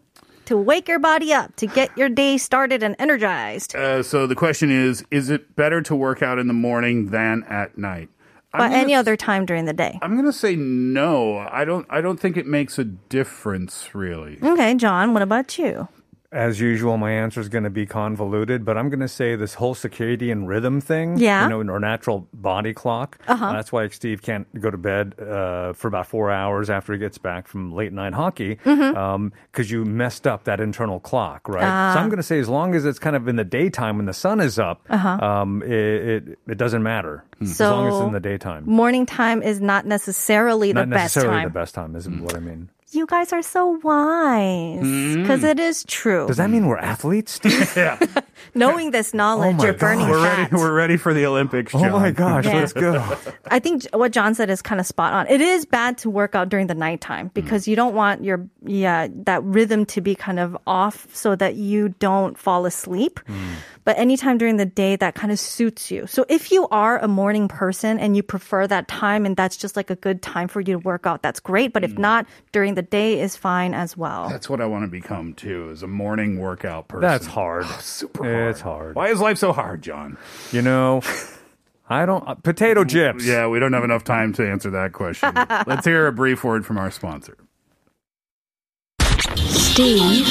to 0.46 0.58
wake 0.58 0.89
your 0.89 1.00
body 1.00 1.32
up, 1.34 1.55
to 1.55 1.67
get 1.67 1.96
your 1.98 2.10
day 2.10 2.38
started 2.38 2.84
and 2.84 2.96
energized. 3.00 3.75
Uh, 3.75 4.03
so 4.03 4.27
the 4.27 4.36
question 4.36 4.70
is: 4.70 5.05
Is 5.10 5.29
it 5.29 5.55
better 5.55 5.82
to 5.84 5.96
work 5.96 6.22
out 6.22 6.39
in 6.39 6.48
the 6.48 6.53
morning 6.53 7.08
than 7.12 7.43
at 7.43 7.77
night? 7.77 8.10
But 8.51 8.70
gonna 8.70 8.75
any 8.75 8.93
other 8.93 9.15
time 9.15 9.46
during 9.46 9.65
the 9.65 9.74
day. 9.74 9.98
I'm 10.01 10.15
gonna 10.15 10.34
say 10.34 10.55
no. 10.55 11.38
I 11.38 11.65
don't. 11.65 11.88
I 11.89 12.01
don't 12.01 12.20
think 12.20 12.38
it 12.38 12.46
makes 12.46 12.77
a 12.77 12.84
difference, 12.84 13.96
really. 13.96 14.38
Okay, 14.43 14.75
John, 14.75 15.13
what 15.13 15.24
about 15.24 15.58
you? 15.58 15.88
As 16.33 16.59
usual, 16.59 16.97
my 16.97 17.11
answer 17.11 17.39
is 17.39 17.47
going 17.47 17.63
to 17.63 17.69
be 17.69 17.85
convoluted, 17.85 18.65
but 18.65 18.75
I'm 18.75 18.89
going 18.89 19.01
to 19.01 19.07
say 19.07 19.35
this 19.35 19.53
whole 19.53 19.75
circadian 19.75 20.47
rhythm 20.47 20.81
thing, 20.81 21.17
Yeah. 21.17 21.43
you 21.43 21.49
know, 21.63 21.71
our 21.73 21.79
natural 21.79 22.27
body 22.33 22.73
clock. 22.73 23.19
Uh-huh. 23.27 23.51
that's 23.53 23.71
why 23.71 23.87
Steve 23.89 24.21
can't 24.23 24.47
go 24.59 24.71
to 24.71 24.77
bed 24.77 25.13
uh, 25.19 25.73
for 25.73 25.87
about 25.87 26.07
four 26.07 26.31
hours 26.31 26.69
after 26.71 26.91
he 26.93 26.97
gets 26.99 27.19
back 27.19 27.47
from 27.47 27.71
late 27.71 27.93
night 27.93 28.13
hockey 28.13 28.57
Mm-hmm. 28.65 29.27
because 29.51 29.69
you 29.69 29.85
messed 29.85 30.25
up 30.25 30.45
that 30.45 30.59
internal 30.59 30.99
clock, 30.99 31.47
right? 31.47 31.63
Ah. 31.63 31.91
So 31.93 31.99
I'm 31.99 32.09
going 32.09 32.17
to 32.17 32.23
say 32.23 32.39
as 32.39 32.49
long 32.49 32.73
as 32.73 32.83
it's 32.85 32.99
kind 32.99 33.15
of 33.15 33.27
in 33.27 33.35
the 33.35 33.43
daytime 33.45 33.97
when 33.97 34.07
the 34.07 34.13
sun 34.13 34.41
is 34.41 34.57
up, 34.57 34.89
um, 34.91 35.61
it, 35.63 35.69
it, 35.71 36.39
it 36.47 36.57
doesn't 36.57 36.81
matter 36.83 37.23
as 37.41 37.59
long 37.59 37.87
as 37.87 37.93
it's 37.93 37.97
Uh-huh. 37.99 38.07
In 38.07 38.13
the 38.13 38.19
daytime. 38.19 38.63
Morning 38.65 39.05
time 39.05 39.43
is 39.43 39.61
not 39.61 39.85
necessarily 39.85 40.71
the 40.71 40.85
Not 40.85 40.89
best 40.89 41.15
necessarily 41.15 41.41
time. 41.41 41.47
the 41.53 41.59
best 41.59 41.75
time, 41.75 41.95
is 41.95 42.05
Hmm. 42.05 42.23
what 42.23 42.35
I 42.35 42.39
mean. 42.39 42.69
You 42.93 43.07
guys 43.07 43.33
are 43.33 43.41
so 43.41 43.79
wise 43.81 44.79
because 44.79 45.41
mm. 45.41 45.50
it 45.50 45.59
is 45.59 45.83
true. 45.85 46.27
Does 46.27 46.38
that 46.38 46.50
mean 46.50 46.67
we're 46.67 46.77
athletes, 46.77 47.33
Steve? 47.33 47.73
Yeah, 47.75 47.97
Knowing 48.53 48.91
this 48.91 49.15
knowledge, 49.15 49.55
oh 49.55 49.57
my 49.57 49.63
you're 49.63 49.73
burning 49.73 50.07
we're 50.07 50.21
ready. 50.21 50.55
We're 50.55 50.73
ready 50.73 50.97
for 50.97 51.12
the 51.12 51.25
Olympics. 51.25 51.73
oh 51.73 51.89
my 51.89 52.12
gosh, 52.12 52.45
Yeah. 52.45 52.53
let's 52.53 52.73
go. 52.73 53.17
I 53.50 53.57
think 53.57 53.88
what 53.93 54.12
John 54.12 54.35
said 54.35 54.51
is 54.51 54.62
kind 54.62 54.79
of 54.79 54.85
spot 54.85 55.13
on. 55.13 55.27
It 55.27 55.41
is 55.41 55.65
bad 55.65 55.97
to 56.00 56.09
work 56.09 56.35
out 56.35 56.50
during 56.50 56.67
the 56.67 56.75
nighttime 56.75 57.29
mm. 57.29 57.33
because 57.33 57.67
you 57.67 57.75
don't 57.75 57.95
want 57.95 58.23
your 58.23 58.47
yeah 58.63 59.07
that 59.25 59.43
rhythm 59.43 59.85
to 59.88 60.01
be 60.01 60.13
kind 60.13 60.39
of 60.39 60.55
off 60.67 61.07
so 61.15 61.35
that 61.35 61.55
you 61.55 61.89
don't 61.97 62.38
fall 62.38 62.67
asleep. 62.67 63.19
Mm. 63.27 63.55
But 63.85 63.97
anytime 63.97 64.37
during 64.37 64.57
the 64.57 64.65
day 64.65 64.95
that 64.95 65.15
kind 65.15 65.31
of 65.31 65.39
suits 65.39 65.91
you. 65.91 66.07
So 66.07 66.25
if 66.29 66.51
you 66.51 66.67
are 66.69 66.99
a 66.99 67.07
morning 67.07 67.47
person 67.47 67.99
and 67.99 68.15
you 68.15 68.23
prefer 68.23 68.67
that 68.67 68.87
time 68.87 69.25
and 69.25 69.35
that's 69.35 69.57
just 69.57 69.75
like 69.75 69.89
a 69.89 69.95
good 69.95 70.21
time 70.21 70.47
for 70.47 70.61
you 70.61 70.73
to 70.73 70.79
work 70.79 71.05
out, 71.05 71.21
that's 71.21 71.39
great. 71.39 71.73
But 71.73 71.83
if 71.83 71.97
not, 71.97 72.25
during 72.51 72.75
the 72.75 72.81
day 72.81 73.19
is 73.19 73.35
fine 73.35 73.73
as 73.73 73.97
well. 73.97 74.29
That's 74.29 74.49
what 74.49 74.61
I 74.61 74.65
want 74.65 74.83
to 74.83 74.87
become 74.87 75.33
too, 75.33 75.69
is 75.69 75.83
a 75.83 75.87
morning 75.87 76.39
workout 76.39 76.87
person. 76.87 77.01
That's 77.01 77.25
hard. 77.25 77.65
super 77.81 78.23
hard. 78.23 78.49
It's 78.49 78.61
hard. 78.61 78.95
Why 78.95 79.09
is 79.09 79.19
life 79.19 79.37
so 79.37 79.51
hard, 79.51 79.81
John? 79.81 80.17
You 80.51 80.61
know, 80.61 81.01
I 81.89 82.05
don't. 82.05 82.27
Uh, 82.27 82.35
potato 82.35 82.83
chips. 82.83 83.25
Yeah, 83.25 83.47
we 83.47 83.59
don't 83.59 83.73
have 83.73 83.83
enough 83.83 84.03
time 84.03 84.33
to 84.33 84.49
answer 84.49 84.69
that 84.71 84.93
question. 84.93 85.33
Let's 85.67 85.85
hear 85.85 86.07
a 86.07 86.11
brief 86.11 86.43
word 86.43 86.65
from 86.65 86.77
our 86.77 86.91
sponsor. 86.91 87.37
Steve 89.35 90.27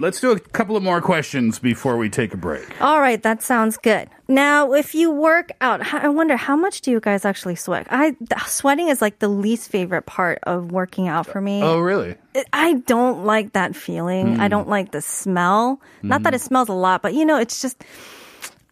Let's 0.00 0.20
do 0.20 0.30
a 0.30 0.38
couple 0.38 0.76
of 0.76 0.82
more 0.84 1.00
questions 1.00 1.58
before 1.58 1.96
we 1.96 2.08
take 2.08 2.32
a 2.32 2.36
break. 2.36 2.80
All 2.80 3.00
right, 3.00 3.20
that 3.24 3.42
sounds 3.42 3.76
good. 3.76 4.08
Now, 4.28 4.72
if 4.72 4.94
you 4.94 5.10
work 5.10 5.50
out, 5.60 5.92
I 5.92 6.08
wonder 6.08 6.36
how 6.36 6.54
much 6.54 6.82
do 6.82 6.92
you 6.92 7.00
guys 7.00 7.24
actually 7.24 7.56
sweat? 7.56 7.88
I 7.90 8.14
sweating 8.46 8.88
is 8.88 9.02
like 9.02 9.18
the 9.18 9.28
least 9.28 9.70
favorite 9.70 10.06
part 10.06 10.38
of 10.44 10.70
working 10.70 11.08
out 11.08 11.26
for 11.26 11.40
me. 11.40 11.64
Oh, 11.64 11.80
really? 11.80 12.14
I 12.52 12.74
don't 12.74 13.24
like 13.24 13.54
that 13.54 13.74
feeling. 13.74 14.38
I 14.38 14.44
hmm. 14.44 14.50
don't 14.50 14.68
like 14.68 14.92
the 14.92 15.02
smell. 15.02 15.80
Not 16.04 16.22
that 16.22 16.32
hmm. 16.32 16.36
it 16.36 16.42
smells 16.42 16.68
a 16.68 16.74
lot, 16.74 17.02
but 17.02 17.14
you 17.14 17.24
know, 17.24 17.38
it's 17.38 17.60
just 17.60 17.82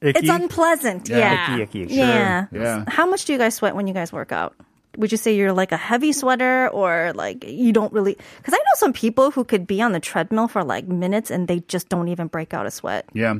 Icky. 0.00 0.20
it's 0.20 0.28
unpleasant. 0.28 1.08
Yeah. 1.08 1.54
Icky, 1.54 1.62
icky, 1.62 1.82
icky. 1.82 1.94
Yeah. 1.94 2.46
Yeah. 2.52 2.84
How 2.86 3.06
much 3.06 3.24
do 3.24 3.32
you 3.32 3.38
guys 3.38 3.56
sweat 3.56 3.74
when 3.74 3.88
you 3.88 3.94
guys 3.94 4.12
work 4.12 4.30
out? 4.30 4.54
Would 4.96 5.12
you 5.12 5.18
say 5.18 5.34
you're 5.34 5.52
like 5.52 5.72
a 5.72 5.76
heavy 5.76 6.12
sweater 6.12 6.68
or 6.68 7.12
like 7.14 7.44
you 7.44 7.72
don't 7.72 7.92
really? 7.92 8.16
Because 8.38 8.54
I 8.54 8.58
know 8.58 8.74
some 8.74 8.92
people 8.92 9.30
who 9.30 9.44
could 9.44 9.66
be 9.66 9.80
on 9.82 9.92
the 9.92 10.00
treadmill 10.00 10.48
for 10.48 10.64
like 10.64 10.86
minutes 10.88 11.30
and 11.30 11.48
they 11.48 11.60
just 11.68 11.88
don't 11.88 12.08
even 12.08 12.26
break 12.28 12.54
out 12.54 12.66
a 12.66 12.70
sweat. 12.70 13.08
Yeah. 13.12 13.36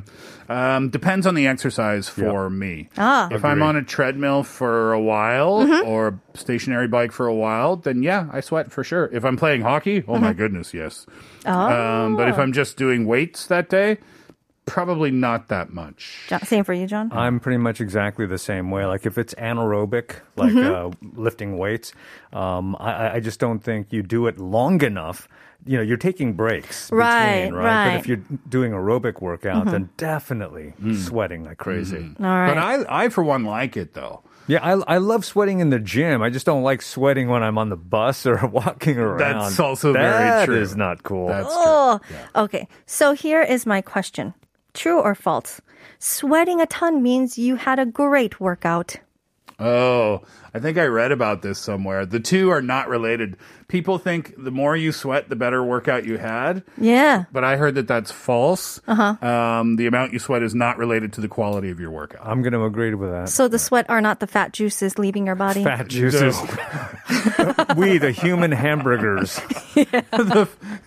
Um, 0.49 0.89
depends 0.89 1.27
on 1.27 1.35
the 1.35 1.47
exercise 1.47 2.07
for 2.09 2.49
me. 2.49 2.89
Ah. 2.97 3.27
If 3.31 3.43
I'm 3.43 3.61
on 3.61 3.75
a 3.75 3.83
treadmill 3.83 4.43
for 4.43 4.93
a 4.93 5.01
while 5.01 5.67
or 5.85 6.07
a 6.07 6.37
stationary 6.37 6.87
bike 6.87 7.11
for 7.11 7.27
a 7.27 7.35
while, 7.35 7.75
then 7.75 8.03
yeah, 8.03 8.27
I 8.31 8.41
sweat 8.41 8.71
for 8.71 8.83
sure. 8.83 9.09
If 9.11 9.25
I'm 9.25 9.37
playing 9.37 9.61
hockey, 9.61 10.03
oh 10.07 10.17
my 10.17 10.33
goodness, 10.33 10.73
yes. 10.73 11.05
Um, 11.45 12.15
but 12.15 12.27
if 12.27 12.37
I'm 12.37 12.53
just 12.53 12.77
doing 12.77 13.05
weights 13.05 13.47
that 13.47 13.69
day, 13.69 13.97
probably 14.67 15.09
not 15.09 15.47
that 15.47 15.73
much. 15.73 16.25
Jo- 16.27 16.37
Same 16.43 16.63
for 16.63 16.73
you, 16.73 16.85
John. 16.85 17.09
I'm 17.11 17.39
pretty 17.39 17.57
much 17.57 17.81
exactly 17.81 18.27
the 18.27 18.37
same 18.37 18.69
way. 18.69 18.85
Like 18.85 19.07
if 19.07 19.17
it's 19.17 19.33
anaerobic, 19.33 20.17
like 20.35 20.51
Mm-hmm. 20.53 20.93
uh, 21.07 21.09
lifting 21.19 21.57
weights, 21.57 21.93
um, 22.33 22.75
I, 22.79 22.91
I- 22.93 23.13
I 23.15 23.19
just 23.19 23.39
don't 23.39 23.59
think 23.63 23.91
you 23.91 24.03
do 24.03 24.27
it 24.27 24.37
long 24.37 24.83
enough. 24.83 25.27
You 25.65 25.77
know, 25.77 25.83
you're 25.83 25.97
taking 25.97 26.33
breaks 26.33 26.91
Right, 26.91 27.41
between, 27.45 27.53
right? 27.55 27.63
right. 27.65 27.73
Mm-hmm. 27.87 27.95
But 27.95 27.99
if 27.99 28.07
you're 28.07 28.39
doing 28.47 28.71
aerobic 28.73 29.21
workout, 29.21 29.65
then 29.65 29.89
definitely 29.97 30.73
sweating 30.95 31.43
like 31.45 31.57
crazy. 31.57 31.97
All 32.19 32.25
right. 32.25 32.47
But 32.53 32.57
I, 32.57 33.05
I 33.05 33.09
for 33.09 33.23
one 33.23 33.43
like 33.43 33.75
it 33.75 33.93
though. 33.93 34.21
Yeah, 34.49 34.59
I, 34.63 34.95
I 34.95 34.97
love 34.99 35.25
sweating 35.25 35.59
in 35.59 35.71
the 35.71 35.79
gym. 35.79 36.21
I 36.21 36.29
just 36.29 36.45
don't 36.45 36.63
like 36.63 36.81
sweating 36.81 37.27
when 37.27 37.43
I'm 37.43 37.57
on 37.57 37.67
the 37.67 37.75
bus 37.75 38.25
or 38.25 38.37
walking 38.47 38.97
around. 38.97 39.19
That's 39.19 39.59
also 39.59 39.91
very 39.91 40.45
true. 40.45 40.55
is 40.61 40.73
not 40.77 41.03
cool. 41.03 41.27
That's 41.27 41.47
true. 41.47 41.53
Oh, 41.57 41.99
okay. 42.35 42.67
So 42.85 43.11
here 43.11 43.41
is 43.41 43.65
my 43.65 43.81
question 43.81 44.33
True 44.77 45.01
or 45.01 45.15
false? 45.15 45.59
Sweating 45.99 46.61
a 46.61 46.67
ton 46.67 47.01
means 47.01 47.37
you 47.37 47.55
had 47.55 47.79
a 47.79 47.85
great 47.85 48.39
workout. 48.39 48.97
Oh, 49.59 50.21
I 50.53 50.59
think 50.59 50.77
I 50.77 50.85
read 50.85 51.11
about 51.11 51.41
this 51.41 51.57
somewhere. 51.57 52.05
The 52.05 52.19
two 52.19 52.51
are 52.51 52.61
not 52.61 52.89
related. 52.89 53.37
People 53.67 53.97
think 53.97 54.35
the 54.37 54.51
more 54.51 54.77
you 54.77 54.91
sweat, 54.91 55.29
the 55.29 55.35
better 55.35 55.63
workout 55.63 56.05
you 56.05 56.19
had. 56.19 56.63
Yeah. 56.77 57.25
But 57.31 57.43
I 57.43 57.57
heard 57.57 57.73
that 57.75 57.87
that's 57.87 58.11
false. 58.11 58.79
Uh-huh. 58.87 59.27
Um, 59.27 59.75
the 59.77 59.87
amount 59.87 60.13
you 60.13 60.19
sweat 60.19 60.43
is 60.43 60.53
not 60.53 60.77
related 60.77 61.13
to 61.13 61.21
the 61.21 61.27
quality 61.27 61.71
of 61.71 61.79
your 61.79 61.89
workout. 61.89 62.21
I'm 62.23 62.43
going 62.43 62.53
to 62.53 62.65
agree 62.65 62.93
with 62.93 63.09
that. 63.09 63.29
So 63.29 63.47
the 63.47 63.57
sweat 63.57 63.89
are 63.89 63.99
not 63.99 64.19
the 64.19 64.27
fat 64.27 64.53
juices 64.53 64.99
leaving 64.99 65.25
your 65.25 65.35
body? 65.35 65.63
Fat 65.63 65.87
juices. 65.87 66.39
we, 67.75 67.97
the 67.97 68.11
human 68.15 68.51
hamburgers. 68.51 69.41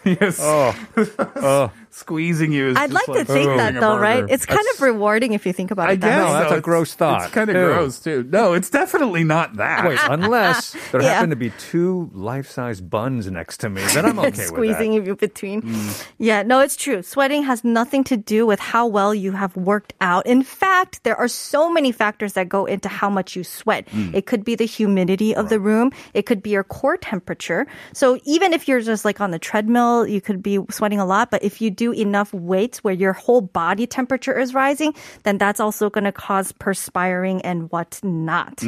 yes. 0.04 0.38
Oh, 0.40 1.72
Squeezing 1.92 2.52
you 2.52 2.68
is 2.68 2.76
I'd 2.76 2.90
just 2.90 3.08
like 3.08 3.18
to 3.18 3.24
think 3.24 3.48
that 3.56 3.74
though, 3.74 3.98
right? 3.98 4.24
It's 4.28 4.46
kind 4.46 4.58
That's- 4.58 4.74
of 4.76 4.82
rewarding 4.82 5.32
if 5.32 5.44
you 5.44 5.52
think 5.52 5.70
about 5.72 5.88
I 5.88 5.92
it 5.92 6.00
that 6.02 6.08
guess 6.08 6.18
No, 6.18 6.24
way. 6.26 6.32
that's 6.32 6.48
so. 6.48 6.54
a 6.54 6.58
It's- 6.58 6.64
gross 6.64 6.94
thought. 6.94 7.22
It's 7.24 7.32
kind 7.32 7.50
of 7.50 7.56
Ew. 7.56 7.62
gross 7.66 7.98
too. 7.98 8.26
No, 8.30 8.52
it's 8.54 8.70
definitely 8.70 9.24
not 9.24 9.56
that. 9.56 9.84
Wait, 9.86 9.98
unless 10.08 10.76
there 10.92 11.02
Yeah. 11.02 11.14
happen 11.14 11.30
to 11.30 11.36
be 11.36 11.50
two 11.58 12.08
life-size 12.14 12.80
buns 12.80 13.28
next 13.30 13.58
to 13.60 13.68
me, 13.68 13.82
then 13.92 14.06
I'm 14.06 14.18
okay 14.20 14.30
with 14.30 14.46
Squeezing 14.46 14.94
that. 14.94 15.06
you 15.06 15.16
between. 15.16 15.62
Mm. 15.62 16.04
Yeah, 16.18 16.42
no, 16.42 16.60
it's 16.60 16.76
true. 16.76 17.02
Sweating 17.02 17.42
has 17.42 17.64
nothing 17.64 18.04
to 18.04 18.16
do 18.16 18.46
with 18.46 18.60
how 18.60 18.86
well 18.86 19.12
you 19.14 19.32
have 19.32 19.56
worked 19.56 19.92
out. 20.00 20.26
In 20.26 20.42
fact, 20.44 21.02
there 21.02 21.16
are 21.16 21.28
so 21.28 21.70
many 21.72 21.90
factors 21.92 22.34
that 22.34 22.48
go 22.48 22.66
into 22.66 22.88
how 22.88 23.10
much 23.10 23.34
you 23.34 23.42
sweat. 23.42 23.86
Mm. 23.90 24.14
It 24.14 24.26
could 24.26 24.44
be 24.44 24.54
the 24.54 24.64
humidity 24.66 25.34
of 25.34 25.48
the 25.48 25.58
room. 25.58 25.90
It 26.14 26.22
could 26.26 26.40
be 26.42 26.50
your 26.50 26.62
core 26.64 26.96
temperature. 26.96 27.66
So 27.92 28.18
even 28.24 28.52
if 28.52 28.68
you're 28.68 28.80
just 28.80 29.04
like 29.04 29.20
on 29.20 29.32
the 29.32 29.38
treadmill, 29.40 30.06
you 30.06 30.20
could 30.20 30.40
be 30.42 30.60
sweating 30.70 31.00
a 31.00 31.04
lot. 31.06 31.30
But 31.32 31.42
if 31.42 31.60
you 31.60 31.70
do 31.80 31.92
enough 31.92 32.30
weights 32.34 32.84
where 32.84 32.92
your 32.94 33.14
whole 33.14 33.40
body 33.40 33.86
temperature 33.86 34.38
is 34.38 34.52
rising, 34.52 34.92
then 35.24 35.38
that's 35.38 35.60
also 35.60 35.88
going 35.88 36.04
to 36.04 36.12
cause 36.12 36.52
perspiring 36.52 37.40
and 37.42 37.70
whatnot. 37.72 38.62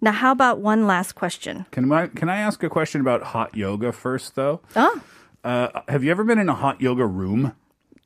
Now, 0.00 0.12
how 0.12 0.30
about 0.32 0.58
one 0.60 0.86
last 0.86 1.14
question? 1.14 1.64
Can 1.70 1.90
I 1.90 2.08
can 2.08 2.28
I 2.28 2.36
ask 2.36 2.62
a 2.62 2.68
question 2.68 3.00
about 3.00 3.22
hot 3.22 3.56
yoga 3.56 3.90
first 3.92 4.34
though? 4.34 4.60
Oh, 4.76 5.00
Uh, 5.42 5.68
have 5.88 6.04
you 6.04 6.10
ever 6.10 6.24
been 6.24 6.38
in 6.38 6.48
a 6.48 6.54
hot 6.54 6.80
yoga 6.80 7.06
room? 7.06 7.52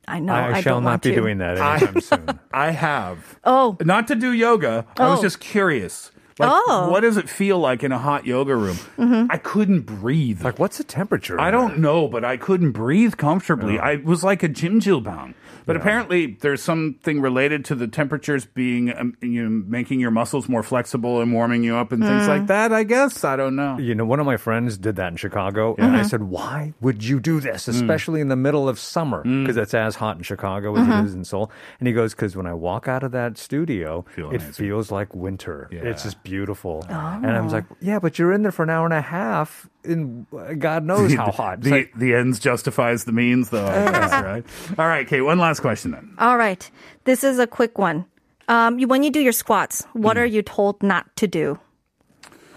I 0.06 0.20
know. 0.20 0.32
I, 0.32 0.56
I, 0.56 0.60
shall 0.62 0.76
don't 0.76 0.84
not 0.84 0.90
want 0.90 1.02
be 1.02 1.10
to. 1.10 1.16
doing 1.16 1.38
that 1.38 1.58
anytime 1.58 2.00
soon. 2.00 2.38
I 2.52 2.70
have. 2.70 3.38
Oh. 3.44 3.76
Not 3.84 4.06
to 4.08 4.14
do 4.14 4.32
yoga. 4.32 4.86
I 4.96 5.08
was 5.10 5.18
Oh. 5.18 5.22
just 5.22 5.38
curious. 5.40 6.10
Like, 6.38 6.50
Oh. 6.52 6.88
what 6.90 7.00
does 7.00 7.16
it 7.16 7.28
feel 7.28 7.58
like 7.58 7.82
in 7.82 7.92
a 7.92 7.98
hot 7.98 8.26
yoga 8.26 8.54
room? 8.54 8.76
Mm-hmm. 8.98 9.26
I 9.30 9.38
couldn't 9.38 9.82
breathe. 9.82 10.42
Like, 10.42 10.58
what's 10.58 10.78
the 10.78 10.84
temperature? 10.84 11.40
I 11.40 11.50
don't 11.50 11.78
know, 11.78 12.08
but 12.08 12.24
I 12.24 12.36
couldn't 12.36 12.72
breathe 12.72 13.16
comfortably. 13.16 13.78
I 13.78 13.96
was 13.96 14.22
like 14.24 14.42
a 14.42 14.48
jjimjilbang. 14.48 15.34
But 15.66 15.76
apparently, 15.76 16.38
there's 16.40 16.62
something 16.62 17.20
related 17.20 17.62
to 17.66 17.74
the 17.74 17.86
temperatures 17.86 18.46
being, 18.46 18.90
um, 18.96 19.14
you 19.20 19.42
know, 19.46 19.50
making 19.68 20.00
your 20.00 20.10
muscles 20.10 20.48
more 20.48 20.62
flexible 20.62 21.20
and 21.20 21.30
warming 21.30 21.62
you 21.62 21.76
up 21.76 21.92
and 21.92 22.02
things 22.02 22.22
Mm. 22.22 22.28
like 22.28 22.46
that. 22.46 22.72
I 22.72 22.84
guess 22.84 23.22
I 23.22 23.36
don't 23.36 23.54
know. 23.54 23.76
You 23.76 23.94
know, 23.94 24.06
one 24.06 24.18
of 24.18 24.24
my 24.24 24.38
friends 24.38 24.78
did 24.78 24.96
that 24.96 25.08
in 25.08 25.16
Chicago, 25.16 25.74
and 25.76 25.88
Mm-hmm. 25.88 25.96
I 25.96 26.02
said, 26.04 26.22
"Why 26.22 26.72
would 26.80 27.04
you 27.04 27.20
do 27.20 27.38
this, 27.40 27.68
especially 27.68 28.22
in 28.22 28.28
the 28.28 28.36
middle 28.36 28.66
of 28.66 28.78
summer? 28.78 29.22
Because 29.22 29.58
it's 29.58 29.74
as 29.74 29.96
hot 29.96 30.16
in 30.16 30.22
Chicago 30.22 30.74
as 30.74 30.84
Mm-hmm. 30.86 30.92
it 31.00 31.04
is 31.04 31.14
in 31.14 31.24
Seoul." 31.24 31.50
And 31.80 31.86
he 31.86 31.92
goes, 31.92 32.14
"Because 32.14 32.34
when 32.34 32.46
I 32.46 32.54
walk 32.54 32.88
out 32.88 33.02
of 33.02 33.12
that 33.12 33.36
studio, 33.36 34.06
Feel 34.16 34.30
it 34.30 34.36
amazing. 34.36 34.52
feels 34.52 34.90
like 34.90 35.14
winter. 35.14 35.68
Yeah. 35.70 35.80
It's 35.80 36.02
just 36.02 36.22
beautiful." 36.28 36.84
Oh. 36.88 36.92
And 36.92 37.26
I 37.26 37.40
was 37.40 37.52
like, 37.52 37.64
"Yeah, 37.80 37.98
but 37.98 38.18
you're 38.18 38.32
in 38.32 38.42
there 38.42 38.52
for 38.52 38.62
an 38.62 38.70
hour 38.70 38.84
and 38.84 38.94
a 38.94 39.00
half, 39.00 39.68
and 39.84 40.26
God 40.58 40.84
knows 40.84 41.14
how 41.14 41.30
hot." 41.42 41.60
The, 41.62 41.70
like, 41.70 41.92
the 41.96 42.14
ends 42.14 42.38
justifies 42.38 43.04
the 43.04 43.12
means, 43.12 43.50
though. 43.50 43.66
I 43.66 43.90
guess, 43.92 44.12
right? 44.12 44.44
All 44.78 44.86
right, 44.86 45.06
Kate. 45.08 45.22
One 45.22 45.38
last 45.38 45.60
question 45.60 45.90
then. 45.92 46.14
All 46.18 46.36
right. 46.36 46.70
This 47.04 47.24
is 47.24 47.38
a 47.38 47.46
quick 47.46 47.78
one. 47.78 48.04
Um, 48.48 48.78
you, 48.78 48.88
when 48.88 49.02
you 49.02 49.10
do 49.10 49.20
your 49.20 49.32
squats, 49.32 49.84
what 49.92 50.16
Hmm. 50.16 50.22
are 50.22 50.26
you 50.26 50.42
told 50.42 50.82
not 50.82 51.04
to 51.16 51.26
do? 51.26 51.58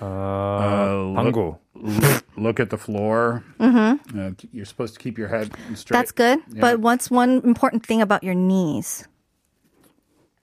Uh, 0.02 1.14
방구. 1.14 1.58
look, 1.76 2.24
look 2.38 2.60
at 2.60 2.70
the 2.70 2.78
floor. 2.78 3.44
Mm-hmm. 3.60 4.20
Uh, 4.20 4.32
you're 4.52 4.66
supposed 4.66 4.94
to 4.96 5.00
keep 5.00 5.18
your 5.18 5.28
head 5.28 5.52
straight. 5.76 5.98
That's 5.98 6.12
good. 6.12 6.40
Yeah. 6.50 6.62
But 6.62 6.80
what's 6.80 7.12
one 7.12 7.42
important 7.44 7.86
thing 7.86 8.02
about 8.02 8.24
your 8.24 8.34
knees? 8.34 9.08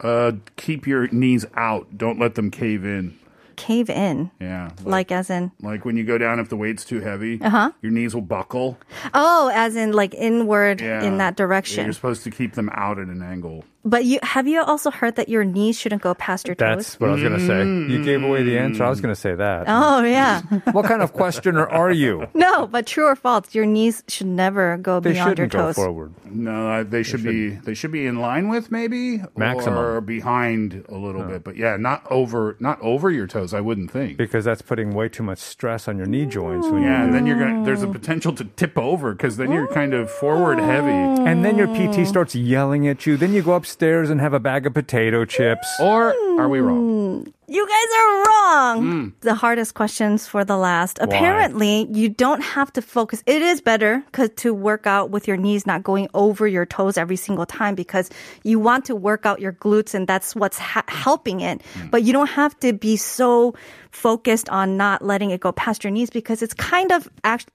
Uh, 0.00 0.32
keep 0.56 0.86
your 0.86 1.08
knees 1.08 1.44
out. 1.54 1.98
Don't 1.98 2.18
let 2.18 2.34
them 2.36 2.50
cave 2.50 2.84
in. 2.84 3.18
Cave 3.56 3.90
in. 3.90 4.30
Yeah. 4.40 4.70
Like 4.84 5.10
as 5.10 5.30
in, 5.30 5.50
Like 5.60 5.84
when 5.84 5.96
you 5.96 6.04
go 6.04 6.16
down, 6.16 6.38
if 6.38 6.48
the 6.48 6.56
weight's 6.56 6.84
too 6.84 7.00
heavy, 7.00 7.40
Uh-huh. 7.42 7.72
your 7.82 7.90
knees 7.90 8.14
will 8.14 8.22
buckle. 8.22 8.78
oh, 9.14 9.50
as 9.52 9.74
in 9.74 9.92
like 9.92 10.14
inward 10.14 10.80
Yeah. 10.80 11.02
in 11.02 11.18
that 11.18 11.34
direction. 11.36 11.84
You're 11.84 11.92
supposed 11.92 12.22
to 12.22 12.30
keep 12.30 12.54
them 12.54 12.68
out 12.72 13.00
at 13.00 13.08
an 13.08 13.20
angle. 13.20 13.64
But 13.84 14.04
you 14.04 14.18
have 14.22 14.46
you 14.48 14.60
also 14.60 14.90
heard 14.90 15.16
that 15.16 15.28
your 15.28 15.44
knees 15.44 15.78
shouldn't 15.78 16.02
go 16.02 16.12
past 16.14 16.46
your 16.48 16.54
toes? 16.56 16.76
That's 16.76 17.00
what 17.00 17.10
I 17.10 17.12
was 17.14 17.22
going 17.22 17.38
to 17.38 17.46
say. 17.46 17.64
You 17.94 18.04
gave 18.04 18.22
away 18.22 18.42
the 18.42 18.58
answer. 18.58 18.84
I 18.84 18.90
was 18.90 19.00
going 19.00 19.14
to 19.14 19.20
say 19.20 19.34
that. 19.34 19.64
Oh 19.68 20.02
yeah. 20.02 20.42
What 20.72 20.84
kind 20.86 21.00
of 21.00 21.12
questioner 21.12 21.66
are 21.66 21.90
you? 21.90 22.26
no, 22.34 22.66
but 22.66 22.86
true 22.86 23.06
or 23.06 23.16
false, 23.16 23.54
your 23.54 23.64
knees 23.66 24.02
should 24.08 24.26
never 24.26 24.76
go 24.78 25.00
They 25.00 25.12
beyond 25.12 25.38
your 25.38 25.46
toes. 25.46 25.48
They 25.48 25.50
shouldn't 25.50 25.52
go 25.52 25.58
toes. 25.68 25.74
forward. 25.76 26.12
No, 26.30 26.68
uh, 26.70 26.82
they 26.82 27.02
should 27.02 27.22
be 27.22 27.50
they 27.50 27.74
should 27.74 27.92
be 27.92 28.04
in 28.06 28.20
line 28.20 28.48
with 28.48 28.70
maybe 28.70 29.22
Maximum. 29.36 29.78
or 29.78 30.00
behind 30.00 30.84
a 30.88 30.96
little 30.96 31.22
bit. 31.22 31.44
But 31.44 31.56
yeah, 31.56 31.76
not 31.76 32.04
over 32.10 32.56
not 32.60 32.80
over 32.82 33.10
your 33.10 33.26
toes. 33.26 33.54
I 33.54 33.60
wouldn't 33.60 33.90
think. 33.90 34.18
Because 34.18 34.44
that's 34.44 34.60
putting 34.60 34.90
way 34.92 35.08
too 35.08 35.22
much 35.22 35.38
stress 35.38 35.88
on 35.88 35.96
your 35.96 36.06
knee 36.06 36.26
joints. 36.26 36.66
When 36.68 36.82
Yeah, 36.82 36.98
you 36.98 37.04
and 37.04 37.14
then 37.14 37.26
you're 37.26 37.38
gonna. 37.38 37.64
There's 37.64 37.82
a 37.84 37.88
potential 37.88 38.32
to 38.34 38.44
tip 38.44 38.76
over 38.76 39.12
because 39.12 39.36
then 39.36 39.52
you're 39.52 39.68
kind 39.68 39.94
of 39.94 40.10
forward 40.10 40.58
heavy. 40.58 40.90
And 41.28 41.44
then 41.44 41.56
your 41.56 41.68
PT 41.68 42.06
starts 42.06 42.34
yelling 42.34 42.86
at 42.88 43.06
you. 43.06 43.16
Then 43.16 43.32
you 43.32 43.42
go 43.42 43.54
upstairs 43.68 44.08
and 44.08 44.18
have 44.20 44.32
a 44.32 44.40
bag 44.40 44.66
of 44.66 44.72
potato 44.72 45.26
chips. 45.26 45.66
Or 45.78 46.14
are 46.40 46.48
we 46.48 46.58
wrong? 46.60 47.26
You 47.50 47.66
guys 47.66 48.00
are 48.00 48.24
wrong. 48.24 48.82
Hmm. 48.82 49.08
The 49.20 49.34
hardest 49.34 49.74
questions 49.74 50.26
for 50.26 50.42
the 50.44 50.56
last. 50.56 50.98
Apparently, 51.00 51.86
you 51.92 52.08
don't 52.08 52.40
have 52.42 52.72
to 52.74 52.82
focus. 52.82 53.22
It 53.26 53.42
is 53.42 53.60
better 53.60 54.02
'cause 54.12 54.30
to 54.36 54.54
work 54.54 54.86
out 54.86 55.10
with 55.10 55.28
your 55.28 55.36
knees 55.36 55.66
not 55.66 55.82
going 55.82 56.08
over 56.14 56.46
your 56.46 56.64
toes 56.66 56.96
every 56.96 57.16
single 57.16 57.44
time 57.46 57.74
because 57.74 58.08
you 58.42 58.58
want 58.58 58.84
to 58.86 58.94
work 58.96 59.26
out 59.26 59.40
your 59.40 59.52
glutes 59.52 59.92
and 59.94 60.06
that's 60.06 60.34
what's 60.34 60.58
ha- 60.58 60.84
helping 60.88 61.40
it. 61.40 61.60
Hmm. 61.74 61.88
But 61.90 62.02
you 62.04 62.12
don't 62.14 62.30
have 62.30 62.58
to 62.60 62.72
be 62.72 62.96
so 62.96 63.54
focused 63.90 64.48
on 64.48 64.76
not 64.78 65.02
letting 65.04 65.30
it 65.30 65.40
go 65.40 65.52
past 65.52 65.84
your 65.84 65.90
knees 65.90 66.08
because 66.10 66.42
it's 66.42 66.54
kind 66.54 66.90
of 66.92 67.08
actually 67.24 67.52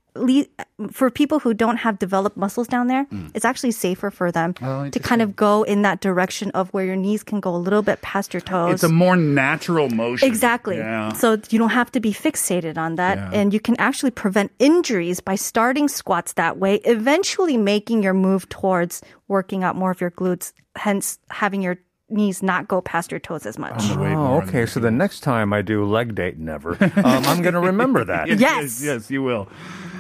for 0.92 1.10
people 1.10 1.40
who 1.40 1.54
don't 1.54 1.78
have 1.78 1.98
developed 1.98 2.38
muscles 2.38 2.68
down 2.68 2.88
there, 2.88 3.04
hmm. 3.06 3.28
it's 3.34 3.46
actually 3.46 3.72
safer 3.72 4.12
for 4.12 4.32
them 4.32 4.54
Oh, 4.62 4.90
to 4.90 5.00
kind 5.00 5.22
of 5.22 5.36
go 5.36 5.64
in 5.64 5.82
that 5.82 6.02
direction 6.02 6.52
of 6.52 6.70
where 6.70 6.86
your 6.86 6.96
knees 6.96 7.24
can 7.24 7.40
go 7.40 7.56
a 7.56 7.58
little 7.58 7.82
bit 7.82 8.02
past 8.02 8.34
your 8.34 8.42
toes. 8.42 8.76
It's 8.76 8.84
a 8.84 8.90
more 8.90 9.16
natural 9.16 9.90
motion. 9.90 10.28
Exactly. 10.28 10.78
Yeah. 10.78 11.14
So 11.14 11.38
you 11.50 11.58
don't 11.58 11.70
have 11.70 11.92
to 11.94 12.00
be 12.00 12.14
fixated 12.14 12.78
on 12.78 12.96
that. 12.96 13.18
Yeah. 13.18 13.30
And 13.34 13.54
you 13.54 13.60
can 13.60 13.76
actually 13.80 14.12
prevent 14.12 14.52
injuries 14.60 15.20
by 15.20 15.36
starting 15.36 15.88
squats 15.88 16.34
that 16.34 16.58
way, 16.58 16.76
eventually 16.86 17.58
making 17.58 18.04
your 18.04 18.14
move 18.14 18.48
towards 18.50 19.02
working 19.28 19.64
out 19.64 19.76
more 19.76 19.92
of 19.92 20.02
your 20.02 20.12
glutes, 20.12 20.54
hence 20.76 21.18
having 21.30 21.62
your 21.62 21.78
knees 22.14 22.42
not 22.44 22.68
go 22.68 22.80
past 22.82 23.12
your 23.12 23.20
toes 23.20 23.46
as 23.46 23.58
much. 23.58 23.74
Oh, 23.92 24.42
okay. 24.44 24.66
So 24.66 24.80
the 24.80 24.92
next 24.92 25.20
time 25.22 25.52
I 25.52 25.62
do 25.62 25.84
leg 25.86 26.16
date, 26.16 26.38
never, 26.38 26.78
um, 26.82 26.92
I'm 27.04 27.42
going 27.42 27.54
to 27.56 27.60
remember 27.60 28.06
that. 28.06 28.28
Yes, 28.28 28.40
Yes. 28.40 28.82
yes, 28.84 29.12
you 29.12 29.22
will. 29.24 29.48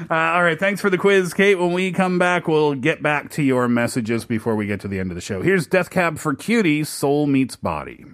Uh, 0.09 0.13
all 0.15 0.43
right, 0.43 0.59
thanks 0.59 0.81
for 0.81 0.89
the 0.89 0.97
quiz, 0.97 1.33
Kate. 1.33 1.55
When 1.55 1.71
we 1.73 1.91
come 1.91 2.19
back, 2.19 2.47
we'll 2.47 2.75
get 2.75 3.01
back 3.01 3.29
to 3.31 3.43
your 3.43 3.67
messages 3.67 4.25
before 4.25 4.55
we 4.55 4.65
get 4.67 4.79
to 4.81 4.87
the 4.87 4.99
end 4.99 5.11
of 5.11 5.15
the 5.15 5.21
show. 5.21 5.41
Here's 5.41 5.65
Death 5.67 5.89
Cab 5.89 6.17
for 6.19 6.33
Cutie, 6.33 6.83
Soul 6.83 7.25
Meets 7.25 7.55
Body. 7.55 8.05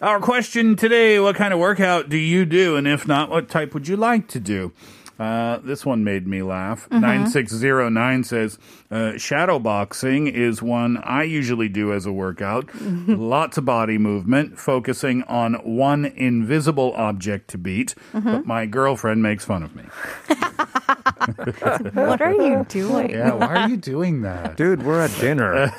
Our 0.00 0.18
question 0.18 0.76
today 0.76 1.20
What 1.20 1.36
kind 1.36 1.52
of 1.52 1.60
workout 1.60 2.08
do 2.08 2.16
you 2.16 2.46
do? 2.46 2.74
And 2.76 2.88
if 2.88 3.06
not, 3.06 3.28
what 3.28 3.50
type 3.50 3.74
would 3.74 3.86
you 3.86 3.98
like 3.98 4.28
to 4.28 4.40
do? 4.40 4.72
Uh, 5.18 5.58
this 5.58 5.84
one 5.84 6.02
made 6.02 6.26
me 6.26 6.40
laugh. 6.40 6.90
9609 6.90 8.24
says, 8.24 8.58
uh, 8.90 9.18
shadow 9.18 9.58
boxing 9.58 10.26
is 10.26 10.62
one 10.62 10.96
I 10.96 11.24
usually 11.24 11.68
do 11.68 11.92
as 11.92 12.06
a 12.06 12.12
workout. 12.12 12.70
Lots 12.80 13.58
of 13.58 13.66
body 13.66 13.98
movement, 13.98 14.58
focusing 14.58 15.22
on 15.24 15.54
one 15.56 16.06
invisible 16.06 16.94
object 16.94 17.48
to 17.50 17.58
beat. 17.58 17.94
But 18.14 18.46
my 18.46 18.64
girlfriend 18.64 19.22
makes 19.22 19.44
fun 19.44 19.62
of 19.62 19.76
me. 19.76 19.84
what 21.93 22.21
are 22.21 22.33
you 22.33 22.65
doing? 22.69 23.11
Yeah, 23.11 23.33
why 23.33 23.55
are 23.55 23.69
you 23.69 23.77
doing 23.77 24.21
that? 24.23 24.57
Dude, 24.57 24.83
we're 24.83 25.01
at 25.01 25.11
dinner. 25.19 25.71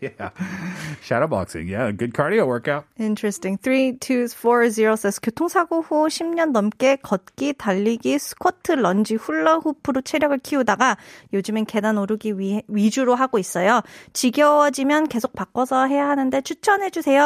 yeah. 0.00 0.30
Shadow 1.02 1.26
boxing. 1.26 1.68
Yeah, 1.68 1.90
good 1.92 2.12
cardio 2.14 2.46
workout. 2.46 2.86
Interesting. 2.98 3.58
3240 3.62 4.96
says 4.96 5.18
교통사고 5.18 5.82
후 5.82 6.08
10년 6.08 6.52
넘게 6.52 6.96
걷기, 7.02 7.54
달리기, 7.54 8.18
스쿼트, 8.18 8.72
런지, 8.72 9.14
훌라후프로 9.16 10.02
체력을 10.02 10.36
키우다가 10.38 10.96
요즘엔 11.32 11.66
계단 11.66 11.98
오르기 11.98 12.38
위, 12.38 12.62
위주로 12.68 13.14
하고 13.14 13.38
있어요. 13.38 13.82
지겨워지면 14.12 15.08
계속 15.08 15.34
바꿔서 15.34 15.86
해야 15.86 16.08
하는데 16.08 16.40
추천해 16.42 16.90
주세요. 16.90 17.18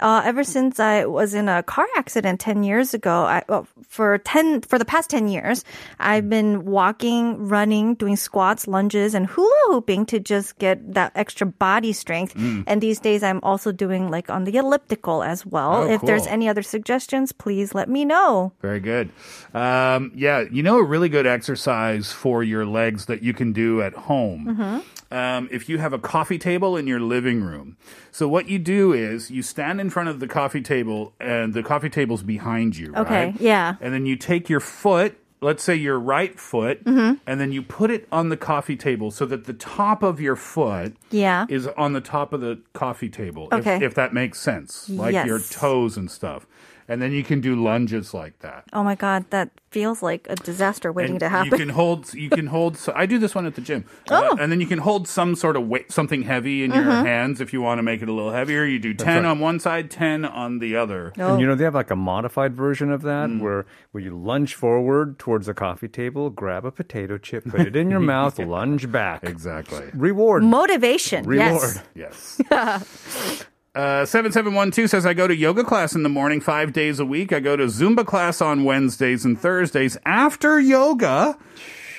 Uh, 0.00 0.22
ever 0.24 0.42
since 0.42 0.80
I 0.80 1.06
was 1.06 1.34
in 1.34 1.48
a 1.48 1.62
car 1.62 1.86
accident 1.96 2.40
10 2.40 2.64
years 2.64 2.94
ago, 2.94 3.24
I, 3.24 3.42
well, 3.48 3.66
for 3.88 4.18
10 4.18 4.62
for 4.62 4.78
the 4.78 4.84
past 4.84 5.10
10 5.10 5.28
years, 5.28 5.64
I've 5.98 6.28
been 6.28 6.35
walking, 6.65 7.47
running, 7.47 7.95
doing 7.95 8.15
squats, 8.15 8.67
lunges 8.67 9.13
and 9.13 9.27
hula 9.27 9.53
hooping 9.67 10.05
to 10.07 10.19
just 10.19 10.57
get 10.59 10.93
that 10.93 11.11
extra 11.15 11.45
body 11.47 11.93
strength. 11.93 12.33
And 12.67 12.81
these 12.81 12.99
days 12.99 13.23
I'm 13.23 13.39
also 13.43 13.71
doing 13.71 14.09
like 14.09 14.29
on 14.29 14.43
the 14.45 14.55
elliptical 14.57 15.23
as 15.23 15.45
well. 15.45 15.83
Oh, 15.83 15.89
if 15.89 16.01
there's 16.01 16.27
any 16.27 16.47
other 16.47 16.61
suggestions, 16.61 17.31
please 17.31 17.73
let 17.75 17.89
me 17.89 18.05
know. 18.05 18.53
Very 18.61 18.79
good. 18.79 19.09
Um, 19.53 20.11
yeah, 20.15 20.45
you 20.51 20.63
know, 20.63 20.77
a 20.77 20.83
really 20.83 21.09
good 21.09 21.27
exercise 21.27 22.11
for 22.11 22.43
your 22.43 22.65
legs 22.65 23.05
that 23.07 23.21
you 23.23 23.33
can 23.33 23.53
do 23.53 23.81
at 23.81 23.93
home. 23.93 24.83
Um, 25.09 25.47
if 25.51 25.69
you 25.69 25.77
have 25.77 25.93
a 25.93 25.99
coffee 25.99 26.37
table 26.37 26.75
in 26.75 26.85
your 26.85 26.99
living 26.99 27.41
room. 27.41 27.77
So, 28.11 28.27
what 28.27 28.49
you 28.49 28.59
do 28.59 28.91
is 28.91 29.31
you 29.31 29.41
stand 29.41 29.79
in 29.79 29.89
front 29.89 30.09
of 30.09 30.19
the 30.19 30.27
coffee 30.27 30.61
table, 30.61 31.13
and 31.19 31.53
the 31.53 31.63
coffee 31.63 31.89
table's 31.89 32.23
behind 32.23 32.75
you, 32.75 32.93
Okay, 32.93 33.27
right? 33.27 33.35
yeah. 33.39 33.75
And 33.79 33.93
then 33.93 34.05
you 34.05 34.15
take 34.17 34.49
your 34.49 34.59
foot. 34.59 35.17
Let's 35.39 35.63
say 35.63 35.75
your 35.75 35.99
right 35.99 36.39
foot, 36.39 36.83
Mm-hmm. 36.83 37.15
and 37.27 37.39
then 37.39 37.51
you 37.51 37.61
put 37.61 37.91
it 37.91 38.07
on 38.11 38.29
the 38.29 38.37
coffee 38.37 38.75
table 38.75 39.11
so 39.11 39.25
that 39.27 39.45
the 39.45 39.53
top 39.53 40.01
of 40.01 40.19
your 40.19 40.35
foot 40.35 40.95
Yeah. 41.11 41.45
is 41.47 41.67
on 41.77 41.93
the 41.93 42.01
top 42.01 42.33
of 42.33 42.41
the 42.41 42.59
coffee 42.73 43.09
table. 43.09 43.47
Okay. 43.51 43.75
If, 43.77 43.81
if 43.83 43.93
that 43.95 44.13
makes 44.13 44.39
sense, 44.39 44.89
like 44.89 45.13
your 45.27 45.39
toes 45.39 45.95
and 45.95 46.09
stuff. 46.09 46.47
And 46.89 47.01
then 47.01 47.11
you 47.11 47.23
can 47.23 47.41
do 47.41 47.55
lunges 47.61 48.13
like 48.13 48.39
that. 48.39 48.63
Oh 48.71 48.81
my 48.83 48.95
god, 48.95 49.25
that 49.31 49.49
feels 49.71 50.01
like 50.01 50.25
a 50.29 50.35
disaster 50.37 50.89
waiting 50.91 51.11
And 51.15 51.19
to 51.19 51.29
happen. 51.29 51.51
You 51.51 51.57
can 51.57 51.69
hold. 51.69 52.13
You 52.13 52.29
can 52.29 52.47
hold. 52.47 52.77
So 52.77 52.93
I 52.95 53.05
do 53.05 53.19
this 53.19 53.35
one 53.35 53.45
at 53.45 53.55
the 53.55 53.61
gym. 53.61 53.83
Uh, 54.09 54.29
Oh. 54.31 54.37
and 54.39 54.49
then 54.51 54.61
you 54.61 54.67
can 54.67 54.79
hold 54.79 55.07
some 55.07 55.35
sort 55.35 55.57
of 55.57 55.67
weight, 55.67 55.91
something 55.91 56.21
heavy 56.23 56.63
in 56.63 56.71
your 56.73 56.83
hands 56.83 57.41
if 57.41 57.51
you 57.51 57.61
want 57.61 57.79
to 57.79 57.83
make 57.83 58.01
it 58.01 58.07
a 58.07 58.13
little 58.13 58.31
heavier. 58.31 58.63
You 58.63 58.79
do 58.79 58.93
ten 58.93 59.23
right. 59.23 59.29
on 59.29 59.39
one 59.39 59.59
side, 59.59 59.91
ten 59.91 60.23
on 60.23 60.59
the 60.59 60.77
other. 60.77 61.11
And 61.17 61.41
you 61.41 61.45
know, 61.47 61.55
they 61.55 61.65
have 61.65 61.75
like 61.75 61.91
a 61.91 61.95
modified 61.95 62.55
version 62.55 62.91
of 62.91 63.01
that 63.01 63.29
Mm. 63.29 63.41
where, 63.41 63.65
where 63.91 64.01
you 64.03 64.17
lunge 64.17 64.55
forward 64.55 65.19
towards 65.19 65.47
the 65.47 65.53
coffee 65.53 65.89
table, 65.89 66.29
grab 66.29 66.63
a 66.65 66.71
potato 66.71 67.17
chip, 67.17 67.45
put 67.45 67.59
it 67.61 67.75
in 67.75 67.89
your 67.91 67.99
mouth, 68.15 68.39
lunge 68.39 68.89
back. 68.91 69.23
Exactly. 69.25 69.89
Reward. 69.93 70.43
Motivation. 70.43 71.25
Reward. 71.25 71.81
Yes. 71.93 72.39
Yes. 72.49 73.45
Uh, 73.77 74.07
7712 74.07 74.89
says, 74.89 75.05
I 75.05 75.13
go 75.13 75.27
to 75.27 75.35
yoga 75.35 75.63
class 75.63 75.93
in 75.93 76.01
the 76.01 76.09
morning 76.09 76.41
five 76.41 76.73
days 76.73 76.99
a 76.99 77.05
week. 77.05 77.31
I 77.31 77.39
go 77.39 77.55
to 77.55 77.65
Zumba 77.65 78.03
class 78.03 78.41
on 78.41 78.63
Wednesdays 78.63 79.23
and 79.23 79.39
Thursdays 79.39 79.95
after 80.03 80.59
yoga 80.59 81.37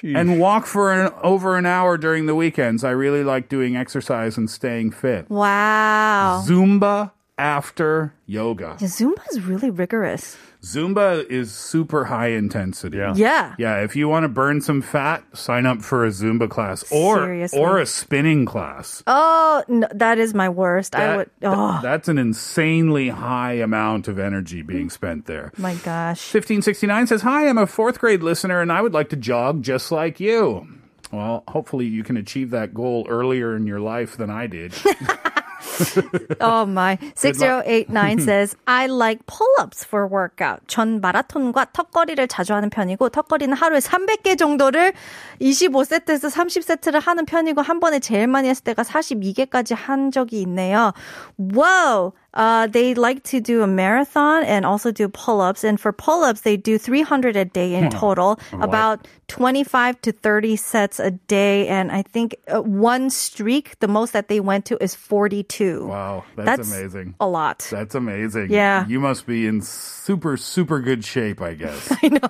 and 0.02 0.40
walk 0.40 0.66
for 0.66 0.92
an, 0.92 1.12
over 1.22 1.56
an 1.56 1.66
hour 1.66 1.96
during 1.96 2.26
the 2.26 2.34
weekends. 2.34 2.82
I 2.82 2.90
really 2.90 3.22
like 3.22 3.48
doing 3.48 3.76
exercise 3.76 4.36
and 4.36 4.50
staying 4.50 4.90
fit. 4.90 5.30
Wow. 5.30 6.42
Zumba 6.44 7.12
after 7.38 8.12
yoga. 8.26 8.76
Yeah, 8.80 8.88
Zumba 8.88 9.22
is 9.30 9.42
really 9.42 9.70
rigorous. 9.70 10.36
Zumba 10.62 11.24
is 11.30 11.52
super 11.52 12.06
high 12.06 12.28
intensity. 12.28 12.98
Yeah. 12.98 13.14
Yeah. 13.14 13.54
Yeah, 13.58 13.76
if 13.84 13.94
you 13.94 14.08
want 14.08 14.24
to 14.24 14.28
burn 14.28 14.60
some 14.60 14.82
fat, 14.82 15.22
sign 15.32 15.66
up 15.66 15.82
for 15.82 16.04
a 16.04 16.08
Zumba 16.08 16.50
class 16.50 16.84
or 16.90 17.16
Seriously? 17.18 17.58
or 17.60 17.78
a 17.78 17.86
spinning 17.86 18.44
class. 18.44 19.02
Oh, 19.06 19.62
no, 19.68 19.86
that 19.94 20.18
is 20.18 20.34
my 20.34 20.48
worst. 20.48 20.96
I 20.96 20.98
That- 20.98 21.16
would. 21.16 21.30
th- 21.40 21.52
Oh 21.54 21.78
that's 21.82 22.08
an 22.08 22.18
insanely 22.18 23.08
high 23.08 23.52
amount 23.54 24.08
of 24.08 24.18
energy 24.18 24.62
being 24.62 24.90
spent 24.90 25.26
there. 25.26 25.52
my 25.56 25.74
gosh. 25.74 26.34
1569 26.34 27.06
says, 27.06 27.22
Hi, 27.22 27.48
I'm 27.48 27.58
a 27.58 27.66
fourth 27.66 27.98
grade 28.00 28.22
listener 28.24 28.60
and 28.60 28.72
I 28.72 28.82
would 28.82 28.92
like 28.92 29.10
to 29.10 29.16
jog 29.16 29.62
just 29.62 29.92
like 29.92 30.18
you. 30.18 30.66
Well, 31.12 31.44
hopefully 31.48 31.86
you 31.86 32.02
can 32.04 32.16
achieve 32.18 32.50
that 32.50 32.74
goal 32.74 33.06
earlier 33.08 33.56
in 33.56 33.66
your 33.66 33.80
life 33.80 34.16
than 34.16 34.28
I 34.28 34.46
did. 34.48 34.74
Oh 36.40 36.66
my. 36.66 36.98
6089 37.16 38.20
says, 38.20 38.56
I 38.66 38.86
like 38.86 39.26
pull-ups 39.26 39.84
for 39.84 40.06
workout. 40.06 40.60
전 40.66 41.00
마라톤과 41.00 41.66
턱걸이를 41.72 42.28
자주 42.28 42.54
하는 42.54 42.70
편이고, 42.70 43.08
턱걸이는 43.08 43.54
하루에 43.54 43.78
300개 43.78 44.38
정도를 44.38 44.92
25세트에서 45.40 46.30
30세트를 46.30 47.00
하는 47.00 47.24
편이고, 47.24 47.60
한 47.62 47.80
번에 47.80 47.98
제일 47.98 48.26
많이 48.26 48.48
했을 48.48 48.64
때가 48.64 48.82
42개까지 48.82 49.74
한 49.74 50.10
적이 50.10 50.42
있네요. 50.42 50.92
Whoa! 51.38 52.12
Uh, 52.34 52.66
they 52.66 52.94
like 52.94 53.22
to 53.24 53.40
do 53.40 53.62
a 53.62 53.66
marathon 53.66 54.44
and 54.44 54.66
also 54.66 54.92
do 54.92 55.08
pull-ups. 55.08 55.64
And 55.64 55.80
for 55.80 55.92
pull-ups, 55.92 56.42
they 56.42 56.56
do 56.56 56.78
300 56.78 57.36
a 57.36 57.44
day 57.44 57.74
in 57.74 57.90
total, 57.90 58.38
about 58.52 59.08
25 59.28 60.00
to 60.02 60.12
30 60.12 60.56
sets 60.56 61.00
a 61.00 61.10
day. 61.10 61.66
And 61.68 61.90
I 61.90 62.02
think 62.02 62.36
uh, 62.46 62.60
one 62.60 63.10
streak, 63.10 63.78
the 63.80 63.88
most 63.88 64.12
that 64.12 64.28
they 64.28 64.40
went 64.40 64.66
to 64.66 64.82
is 64.82 64.94
42. 64.94 65.86
Wow, 65.86 66.24
that's 66.36 66.70
amazing. 66.70 67.14
A 67.18 67.26
lot. 67.26 67.66
That's 67.70 67.94
amazing. 67.94 68.50
Yeah. 68.50 68.86
You 68.86 69.00
must 69.00 69.26
be 69.26 69.46
in 69.46 69.62
super, 69.62 70.36
super 70.36 70.80
good 70.80 71.04
shape, 71.04 71.40
I 71.40 71.54
guess. 71.54 71.92
I 72.02 72.08
know. 72.08 72.28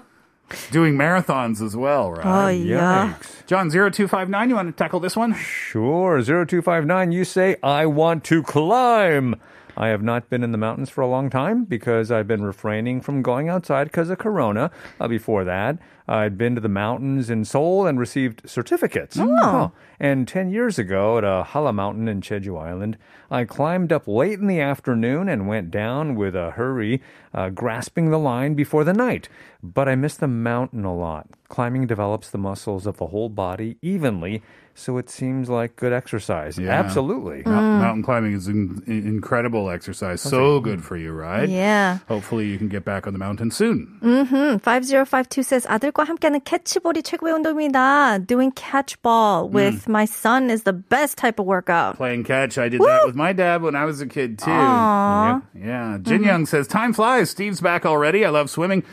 Doing 0.70 0.96
marathons 0.96 1.60
as 1.60 1.76
well, 1.76 2.12
right? 2.12 2.24
Oh, 2.24 2.48
yeah. 2.48 3.14
Yikes. 3.20 3.46
John, 3.46 3.70
0259, 3.70 4.48
you 4.48 4.54
want 4.54 4.68
to 4.68 4.72
tackle 4.72 5.00
this 5.00 5.14
one? 5.16 5.34
Sure. 5.34 6.22
0259, 6.22 7.12
you 7.12 7.24
say, 7.24 7.56
I 7.62 7.84
want 7.84 8.24
to 8.24 8.42
climb. 8.42 9.34
I 9.78 9.88
have 9.88 10.02
not 10.02 10.28
been 10.28 10.42
in 10.42 10.50
the 10.50 10.58
mountains 10.58 10.90
for 10.90 11.02
a 11.02 11.06
long 11.06 11.30
time 11.30 11.64
because 11.64 12.10
I've 12.10 12.26
been 12.26 12.42
refraining 12.42 13.00
from 13.00 13.22
going 13.22 13.48
outside 13.48 13.84
because 13.84 14.10
of 14.10 14.18
Corona. 14.18 14.72
Uh, 15.00 15.06
before 15.06 15.44
that, 15.44 15.78
I'd 16.08 16.36
been 16.36 16.56
to 16.56 16.60
the 16.60 16.68
mountains 16.68 17.30
in 17.30 17.44
Seoul 17.44 17.86
and 17.86 17.96
received 17.96 18.42
certificates. 18.50 19.16
Oh. 19.20 19.70
And 20.00 20.26
10 20.26 20.50
years 20.50 20.80
ago 20.80 21.18
at 21.18 21.24
a 21.24 21.44
Halla 21.44 21.72
mountain 21.72 22.08
in 22.08 22.20
Jeju 22.20 22.60
Island, 22.60 22.98
I 23.30 23.44
climbed 23.44 23.92
up 23.92 24.08
late 24.08 24.40
in 24.40 24.48
the 24.48 24.60
afternoon 24.60 25.28
and 25.28 25.46
went 25.46 25.70
down 25.70 26.16
with 26.16 26.34
a 26.34 26.52
hurry, 26.52 27.00
uh, 27.32 27.50
grasping 27.50 28.10
the 28.10 28.18
line 28.18 28.54
before 28.54 28.82
the 28.82 28.92
night 28.92 29.28
But 29.63 29.87
I 29.87 29.95
missed 29.95 30.19
the 30.19 30.27
mountain 30.27 30.83
a 30.85 30.93
lot. 30.93 31.27
Climbing 31.47 31.87
develops 31.87 32.29
the 32.31 32.37
muscles 32.37 32.85
of 32.87 32.97
the 32.97 33.07
whole 33.07 33.29
body 33.29 33.77
evenly, 33.81 34.41
so 34.73 34.97
it 34.97 35.07
seems 35.07 35.49
like 35.49 35.75
good 35.75 35.93
exercise. 35.93 36.57
Yeah. 36.57 36.71
Absolutely. 36.73 37.43
Mou- 37.45 37.51
Mountain 37.79 38.01
climbing 38.03 38.33
is 38.33 38.47
an 38.47 38.81
in- 38.87 39.05
incredible 39.07 39.69
exercise. 39.69 40.19
So 40.21 40.59
good 40.59 40.83
for 40.83 40.97
you, 40.97 41.11
right? 41.13 41.47
Yeah. 41.47 41.99
Hopefully 42.09 42.47
you 42.49 42.57
can 42.57 42.67
get 42.69 42.83
back 42.83 43.05
on 43.05 43.13
the 43.13 43.19
mountain 43.19 43.51
soon. 43.51 43.99
Mm, 44.01 44.59
5052 44.63 45.43
says, 45.43 45.67
아들과 45.67 46.03
함께하는 46.05 46.41
캐치볼이 46.43 47.03
최고의 47.03 47.33
운동입니다. 47.35 48.25
Doing 48.25 48.51
catchball 48.55 49.47
with 49.47 49.87
my 49.87 50.05
son 50.05 50.49
is 50.49 50.63
the 50.63 50.73
best 50.73 51.17
type 51.17 51.39
of 51.39 51.45
workout. 51.45 51.95
Playing 51.97 52.23
catch, 52.25 52.57
I 52.57 52.67
did 52.67 52.81
that 52.81 53.05
with 53.05 53.15
my 53.15 53.31
dad 53.31 53.61
when 53.61 53.75
I 53.75 53.85
was 53.85 54.01
a 54.01 54.07
kid 54.07 54.39
too. 54.39 54.49
Yeah. 54.49 55.41
yeah. 55.55 55.97
Jin 56.01 56.23
Young 56.23 56.45
says, 56.47 56.67
Time 56.67 56.93
flies. 56.93 57.29
Steve's 57.29 57.61
back 57.61 57.85
already. 57.85 58.25
I 58.25 58.29
love 58.29 58.49
swimming. 58.49 58.83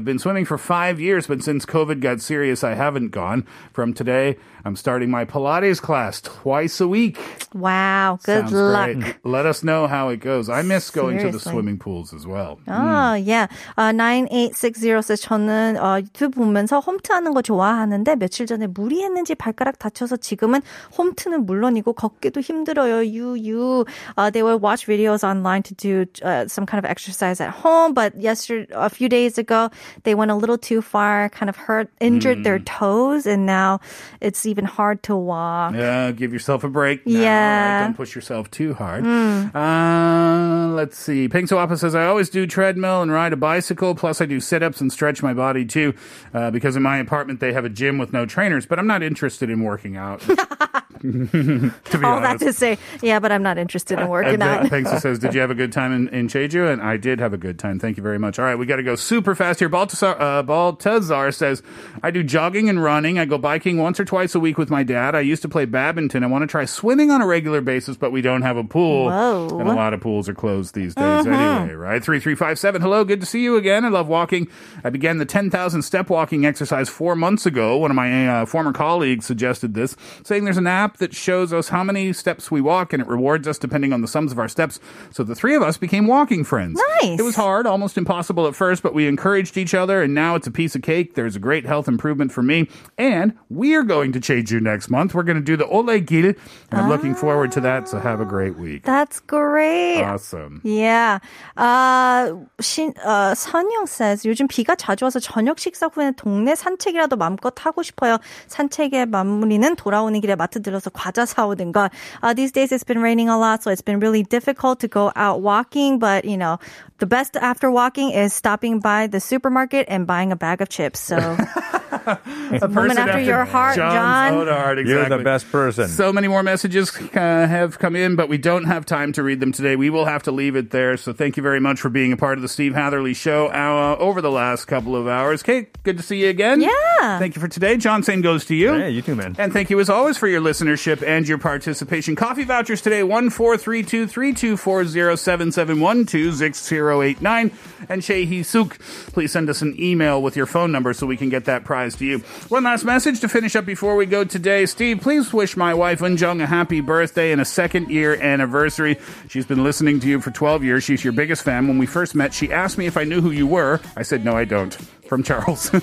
I've 0.00 0.06
been 0.06 0.18
swimming 0.18 0.46
for 0.46 0.56
five 0.56 0.98
years, 0.98 1.26
but 1.26 1.42
since 1.42 1.66
COVID 1.66 2.00
got 2.00 2.22
serious, 2.22 2.64
I 2.64 2.72
haven't 2.72 3.10
gone. 3.10 3.46
From 3.70 3.92
today, 3.92 4.38
I'm 4.65 4.75
starting 4.75 5.11
my 5.11 5.25
Pilates 5.25 5.79
class 5.79 6.21
twice 6.21 6.81
a 6.81 6.87
week. 6.87 7.19
Wow. 7.53 8.17
Good 8.23 8.49
Sounds 8.49 8.51
luck. 8.51 8.93
great. 8.93 9.15
Let 9.23 9.45
us 9.45 9.63
know 9.63 9.85
how 9.85 10.09
it 10.09 10.19
goes. 10.21 10.49
I 10.49 10.63
miss 10.63 10.89
going 10.89 11.17
to 11.19 11.25
the 11.29 11.39
Seriously. 11.39 11.51
swimming 11.51 11.77
pools 11.77 12.13
as 12.15 12.25
well. 12.25 12.57
아, 12.67 13.13
yeah. 13.23 13.45
아, 13.77 13.93
9860 13.93 15.03
says, 15.03 15.21
저는 15.21 15.77
어, 15.77 16.01
유튜브 16.01 16.41
보면서 16.41 16.79
홈트하는 16.79 17.33
거 17.35 17.43
좋아하는데 17.43 18.15
며칠 18.15 18.47
전에 18.47 18.65
무리했는지 18.65 19.35
발가락 19.35 19.77
다쳐서 19.77 20.17
지금은 20.17 20.61
홈트는 20.97 21.45
물론이고 21.45 21.93
걷기도 21.93 22.41
힘들어요. 22.41 23.05
유유. 23.05 23.85
Uh, 24.17 24.29
they 24.31 24.41
would 24.41 24.61
watch 24.63 24.87
videos 24.87 25.23
online 25.23 25.61
to 25.61 25.75
do 25.75 26.05
uh, 26.23 26.47
some 26.47 26.65
kind 26.65 26.83
of 26.83 26.89
exercise 26.89 27.39
at 27.39 27.51
home, 27.51 27.93
but 27.93 28.19
yesterday, 28.19 28.65
a 28.73 28.89
few 28.89 29.07
days 29.09 29.37
ago, 29.37 29.69
they 30.03 30.15
went 30.15 30.31
a 30.31 30.35
little 30.35 30.57
too 30.57 30.81
far, 30.81 31.29
kind 31.29 31.49
of 31.49 31.55
hurt, 31.55 31.87
injured 31.99 32.43
their 32.43 32.57
toes, 32.59 33.27
and 33.27 33.45
now 33.45 33.79
it's 34.21 34.39
even 34.50 34.64
hard 34.64 35.02
to 35.04 35.16
walk. 35.16 35.74
Yeah, 35.74 36.10
give 36.12 36.32
yourself 36.32 36.64
a 36.64 36.68
break. 36.68 37.02
Yeah. 37.04 37.78
right? 37.78 37.84
Don't 37.84 37.96
push 37.96 38.14
yourself 38.14 38.50
too 38.50 38.74
hard. 38.74 39.06
Uh, 39.06 40.72
let's 40.74 40.98
see. 40.98 41.28
Swappa 41.28 41.78
says, 41.78 41.94
I 41.94 42.06
always 42.06 42.28
do 42.28 42.46
treadmill 42.46 43.02
and 43.02 43.10
ride 43.10 43.32
a 43.32 43.36
bicycle. 43.36 43.94
Plus, 43.94 44.20
I 44.20 44.26
do 44.26 44.40
sit 44.40 44.62
ups 44.62 44.80
and 44.80 44.92
stretch 44.92 45.22
my 45.22 45.32
body 45.32 45.64
too. 45.64 45.94
Uh, 46.34 46.50
because 46.50 46.76
in 46.76 46.82
my 46.82 46.98
apartment, 46.98 47.40
they 47.40 47.52
have 47.52 47.64
a 47.64 47.68
gym 47.68 47.98
with 47.98 48.12
no 48.12 48.26
trainers, 48.26 48.66
but 48.66 48.78
I'm 48.78 48.86
not 48.86 49.02
interested 49.02 49.50
in 49.50 49.62
working 49.62 49.96
out. 49.96 50.22
to 51.02 51.98
be 51.98 52.04
All 52.04 52.20
that 52.20 52.38
to 52.40 52.52
say, 52.52 52.76
yeah, 53.02 53.20
but 53.20 53.32
I'm 53.32 53.42
not 53.42 53.56
interested 53.56 53.98
in 53.98 54.08
working 54.08 54.42
uh, 54.42 54.44
out. 54.44 54.68
Thanks. 54.68 54.92
It 54.92 55.00
says, 55.00 55.18
Did 55.18 55.32
you 55.32 55.40
have 55.40 55.50
a 55.50 55.54
good 55.54 55.72
time 55.72 55.92
in, 55.92 56.08
in 56.08 56.28
Jeju? 56.28 56.70
And 56.70 56.82
I 56.82 56.98
did 56.98 57.20
have 57.20 57.32
a 57.32 57.38
good 57.38 57.58
time. 57.58 57.78
Thank 57.78 57.96
you 57.96 58.02
very 58.02 58.18
much. 58.18 58.38
All 58.38 58.44
right, 58.44 58.56
we 58.56 58.66
got 58.66 58.76
to 58.76 58.82
go 58.82 58.96
super 58.96 59.34
fast 59.34 59.60
here. 59.60 59.70
Baltazar, 59.70 60.20
uh, 60.20 60.42
Baltazar 60.42 61.32
says, 61.32 61.62
I 62.02 62.10
do 62.10 62.22
jogging 62.22 62.68
and 62.68 62.82
running. 62.82 63.18
I 63.18 63.24
go 63.24 63.38
biking 63.38 63.78
once 63.78 63.98
or 63.98 64.04
twice 64.04 64.34
a 64.34 64.40
week 64.40 64.58
with 64.58 64.68
my 64.68 64.82
dad. 64.82 65.14
I 65.14 65.20
used 65.20 65.40
to 65.42 65.48
play 65.48 65.64
badminton. 65.64 66.22
I 66.22 66.26
want 66.26 66.42
to 66.42 66.46
try 66.46 66.66
swimming 66.66 67.10
on 67.10 67.22
a 67.22 67.26
regular 67.26 67.62
basis, 67.62 67.96
but 67.96 68.12
we 68.12 68.20
don't 68.20 68.42
have 68.42 68.58
a 68.58 68.64
pool. 68.64 69.06
Whoa. 69.06 69.58
And 69.58 69.68
a 69.68 69.72
lot 69.72 69.94
of 69.94 70.02
pools 70.02 70.28
are 70.28 70.34
closed 70.34 70.74
these 70.74 70.94
days 70.94 71.26
anyway, 71.26 71.74
right? 71.74 72.04
3357. 72.04 72.82
Hello, 72.82 73.04
good 73.04 73.20
to 73.20 73.26
see 73.26 73.42
you 73.42 73.56
again. 73.56 73.86
I 73.86 73.88
love 73.88 74.06
walking. 74.06 74.48
I 74.84 74.90
began 74.90 75.16
the 75.16 75.24
10,000 75.24 75.80
step 75.80 76.10
walking 76.10 76.44
exercise 76.44 76.88
four 76.90 77.16
months 77.16 77.46
ago. 77.46 77.78
One 77.78 77.90
of 77.90 77.94
my 77.94 78.28
uh, 78.28 78.46
former 78.46 78.72
colleagues 78.72 79.24
suggested 79.24 79.74
this, 79.74 79.96
saying 80.24 80.44
there's 80.44 80.58
an 80.58 80.66
app 80.66 80.89
app 80.90 80.98
that 80.98 81.14
shows 81.14 81.52
us 81.52 81.68
how 81.68 81.84
many 81.84 82.12
steps 82.12 82.50
we 82.50 82.60
walk, 82.60 82.92
and 82.92 83.00
it 83.02 83.08
rewards 83.08 83.46
us 83.46 83.58
depending 83.58 83.92
on 83.92 84.00
the 84.02 84.08
sums 84.08 84.32
of 84.32 84.38
our 84.38 84.48
steps. 84.48 84.80
So 85.10 85.22
the 85.22 85.34
three 85.34 85.54
of 85.54 85.62
us 85.62 85.78
became 85.78 86.06
walking 86.06 86.44
friends. 86.44 86.80
Nice. 87.02 87.18
It 87.18 87.22
was 87.22 87.36
hard, 87.36 87.66
almost 87.66 87.96
impossible 87.96 88.46
at 88.46 88.54
first, 88.54 88.82
but 88.82 88.94
we 88.94 89.06
encouraged 89.06 89.56
each 89.56 89.74
other, 89.74 90.02
and 90.02 90.14
now 90.14 90.34
it's 90.34 90.46
a 90.46 90.50
piece 90.50 90.74
of 90.74 90.82
cake. 90.82 91.14
There's 91.14 91.36
a 91.36 91.38
great 91.38 91.66
health 91.66 91.86
improvement 91.86 92.32
for 92.32 92.42
me, 92.42 92.68
and 92.98 93.34
we're 93.48 93.84
going 93.84 94.12
to 94.12 94.20
change 94.20 94.50
you 94.50 94.60
next 94.60 94.90
month. 94.90 95.14
We're 95.14 95.22
going 95.22 95.38
to 95.38 95.44
do 95.44 95.56
the 95.56 95.66
Olle 95.66 95.98
Gil, 96.00 96.34
and 96.34 96.36
I'm 96.72 96.86
ah, 96.86 96.88
looking 96.88 97.14
forward 97.14 97.52
to 97.52 97.60
that. 97.62 97.88
So 97.88 97.98
have 97.98 98.20
a 98.20 98.24
great 98.26 98.58
week. 98.58 98.82
That's 98.82 99.20
great. 99.20 100.02
Awesome. 100.02 100.60
Yeah. 100.64 101.20
Uh, 101.56 102.34
Shin 102.60 102.94
uh, 103.04 103.34
선영 103.34 103.86
says 103.86 104.26
요즘 104.26 104.48
비가 104.48 104.74
자주 104.74 105.04
와서 105.04 105.20
저녁 105.20 105.58
식사 105.58 105.86
후에는 105.86 106.14
동네 106.14 106.54
산책이라도 106.54 107.16
마음껏 107.16 107.54
하고 107.64 107.82
싶어요. 107.82 108.18
산책의 108.48 109.06
마무리는 109.06 109.76
돌아오는 109.76 110.20
길에 110.20 110.34
마트 110.34 110.62
들러 110.62 110.79
서 110.79 110.89
과자 110.89 111.25
사오는 111.25 111.71
것. 111.71 111.91
Uh, 112.21 112.33
these 112.33 112.51
days 112.51 112.71
it's 112.71 112.83
been 112.83 113.01
raining 113.01 113.29
a 113.29 113.37
lot, 113.37 113.63
so 113.63 113.71
it's 113.71 113.81
been 113.81 113.99
really 113.99 114.23
difficult 114.23 114.79
to 114.79 114.87
go 114.87 115.11
out 115.15 115.41
walking, 115.41 115.99
but 115.99 116.25
you 116.25 116.37
know, 116.37 116.59
the 116.99 117.05
best 117.05 117.35
after 117.37 117.69
walking 117.69 118.11
is 118.11 118.33
stopping 118.33 118.79
by 118.79 119.07
the 119.07 119.19
supermarket 119.19 119.85
and 119.89 120.07
buying 120.07 120.31
a 120.31 120.35
bag 120.35 120.61
of 120.61 120.69
chips. 120.69 120.99
So, 120.99 121.37
A 122.62 122.68
woman 122.68 122.98
after 122.98 123.20
your 123.20 123.44
heart, 123.44 123.76
John's 123.76 123.94
John. 123.94 124.34
own 124.34 124.48
heart, 124.48 124.78
You're 124.86 125.08
the 125.08 125.18
best 125.18 125.50
person. 125.50 125.88
So 125.88 126.12
many 126.12 126.28
more 126.28 126.42
messages 126.42 126.96
uh, 126.96 127.10
have 127.14 127.78
come 127.78 127.96
in, 127.96 128.16
but 128.16 128.28
we 128.28 128.38
don't 128.38 128.64
have 128.64 128.86
time 128.86 129.12
to 129.12 129.22
read 129.22 129.40
them 129.40 129.52
today. 129.52 129.76
We 129.76 129.90
will 129.90 130.04
have 130.06 130.22
to 130.24 130.32
leave 130.32 130.56
it 130.56 130.70
there. 130.70 130.96
So 130.96 131.12
thank 131.12 131.36
you 131.36 131.42
very 131.42 131.60
much 131.60 131.80
for 131.80 131.88
being 131.88 132.12
a 132.12 132.16
part 132.16 132.38
of 132.38 132.42
the 132.42 132.48
Steve 132.48 132.74
Hatherley 132.74 133.14
Show 133.14 133.48
uh, 133.48 133.96
over 133.98 134.20
the 134.20 134.30
last 134.30 134.66
couple 134.66 134.96
of 134.96 135.06
hours. 135.06 135.42
Kate, 135.42 135.82
good 135.82 135.96
to 135.96 136.02
see 136.02 136.22
you 136.22 136.28
again. 136.28 136.60
Yeah. 136.60 137.18
Thank 137.18 137.34
you 137.36 137.40
for 137.40 137.48
today. 137.48 137.76
John, 137.76 138.02
same 138.02 138.20
goes 138.20 138.44
to 138.46 138.54
you. 138.54 138.72
Hey, 138.74 138.90
you 138.90 139.02
too, 139.02 139.14
man. 139.14 139.36
And 139.38 139.52
thank 139.52 139.70
you 139.70 139.78
as 139.80 139.88
always 139.90 140.16
for 140.16 140.26
your 140.28 140.40
listenership 140.40 141.06
and 141.06 141.26
your 141.28 141.38
participation. 141.38 142.16
Coffee 142.16 142.44
vouchers 142.44 142.82
today, 142.82 143.02
one 143.02 143.30
four 143.30 143.56
three 143.56 143.82
two 143.82 144.06
three 144.06 144.32
two 144.32 144.56
four 144.56 144.84
zero 144.84 145.16
seven 145.16 145.52
seven 145.52 145.80
one 145.80 146.06
two 146.06 146.32
six 146.32 146.62
zero 146.64 147.02
eight 147.02 147.20
nine. 147.22 147.50
And 147.88 148.02
Shei 148.04 148.42
Suk, 148.42 148.78
please 149.12 149.32
send 149.32 149.48
us 149.50 149.62
an 149.62 149.74
email 149.80 150.20
with 150.22 150.36
your 150.36 150.46
phone 150.46 150.72
number 150.72 150.92
so 150.92 151.06
we 151.06 151.16
can 151.16 151.28
get 151.28 151.44
that 151.46 151.64
prize 151.64 151.89
applies 151.90 151.98
to 151.98 152.04
you. 152.06 152.18
One 152.48 152.64
last 152.64 152.84
message 152.84 153.20
to 153.20 153.28
finish 153.28 153.56
up 153.56 153.64
before 153.64 153.96
we 153.96 154.06
go 154.06 154.24
today. 154.24 154.66
Steve, 154.66 155.00
please 155.00 155.32
wish 155.32 155.56
my 155.56 155.74
wife 155.74 156.00
Unjung 156.00 156.42
a 156.42 156.46
happy 156.46 156.80
birthday 156.80 157.32
and 157.32 157.40
a 157.40 157.44
second 157.44 157.90
year 157.90 158.20
anniversary. 158.20 158.98
She's 159.28 159.46
been 159.46 159.62
listening 159.64 160.00
to 160.00 160.08
you 160.08 160.20
for 160.20 160.30
12 160.30 160.64
years. 160.64 160.84
She's 160.84 161.04
your 161.04 161.12
biggest 161.12 161.42
fan. 161.42 161.68
When 161.68 161.78
we 161.78 161.86
first 161.86 162.14
met, 162.14 162.34
she 162.34 162.52
asked 162.52 162.78
me 162.78 162.86
if 162.86 162.96
I 162.96 163.04
knew 163.04 163.20
who 163.20 163.30
you 163.30 163.46
were. 163.46 163.80
I 163.96 164.02
said, 164.02 164.24
no, 164.24 164.36
I 164.36 164.44
don't. 164.44 164.74
From 165.08 165.22
Charles. 165.22 165.70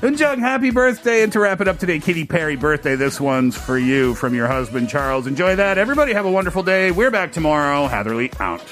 Unjung, 0.00 0.38
happy 0.38 0.70
birthday. 0.70 1.22
And 1.22 1.32
to 1.32 1.40
wrap 1.40 1.60
it 1.60 1.68
up 1.68 1.78
today, 1.78 1.98
Katy 1.98 2.24
Perry 2.24 2.56
birthday. 2.56 2.94
This 2.94 3.20
one's 3.20 3.56
for 3.56 3.78
you 3.78 4.14
from 4.14 4.34
your 4.34 4.46
husband, 4.46 4.88
Charles. 4.88 5.26
Enjoy 5.26 5.56
that. 5.56 5.76
Everybody 5.76 6.12
have 6.12 6.24
a 6.24 6.30
wonderful 6.30 6.62
day. 6.62 6.92
We're 6.92 7.10
back 7.10 7.32
tomorrow. 7.32 7.88
Hatherley 7.88 8.30
out. 8.38 8.62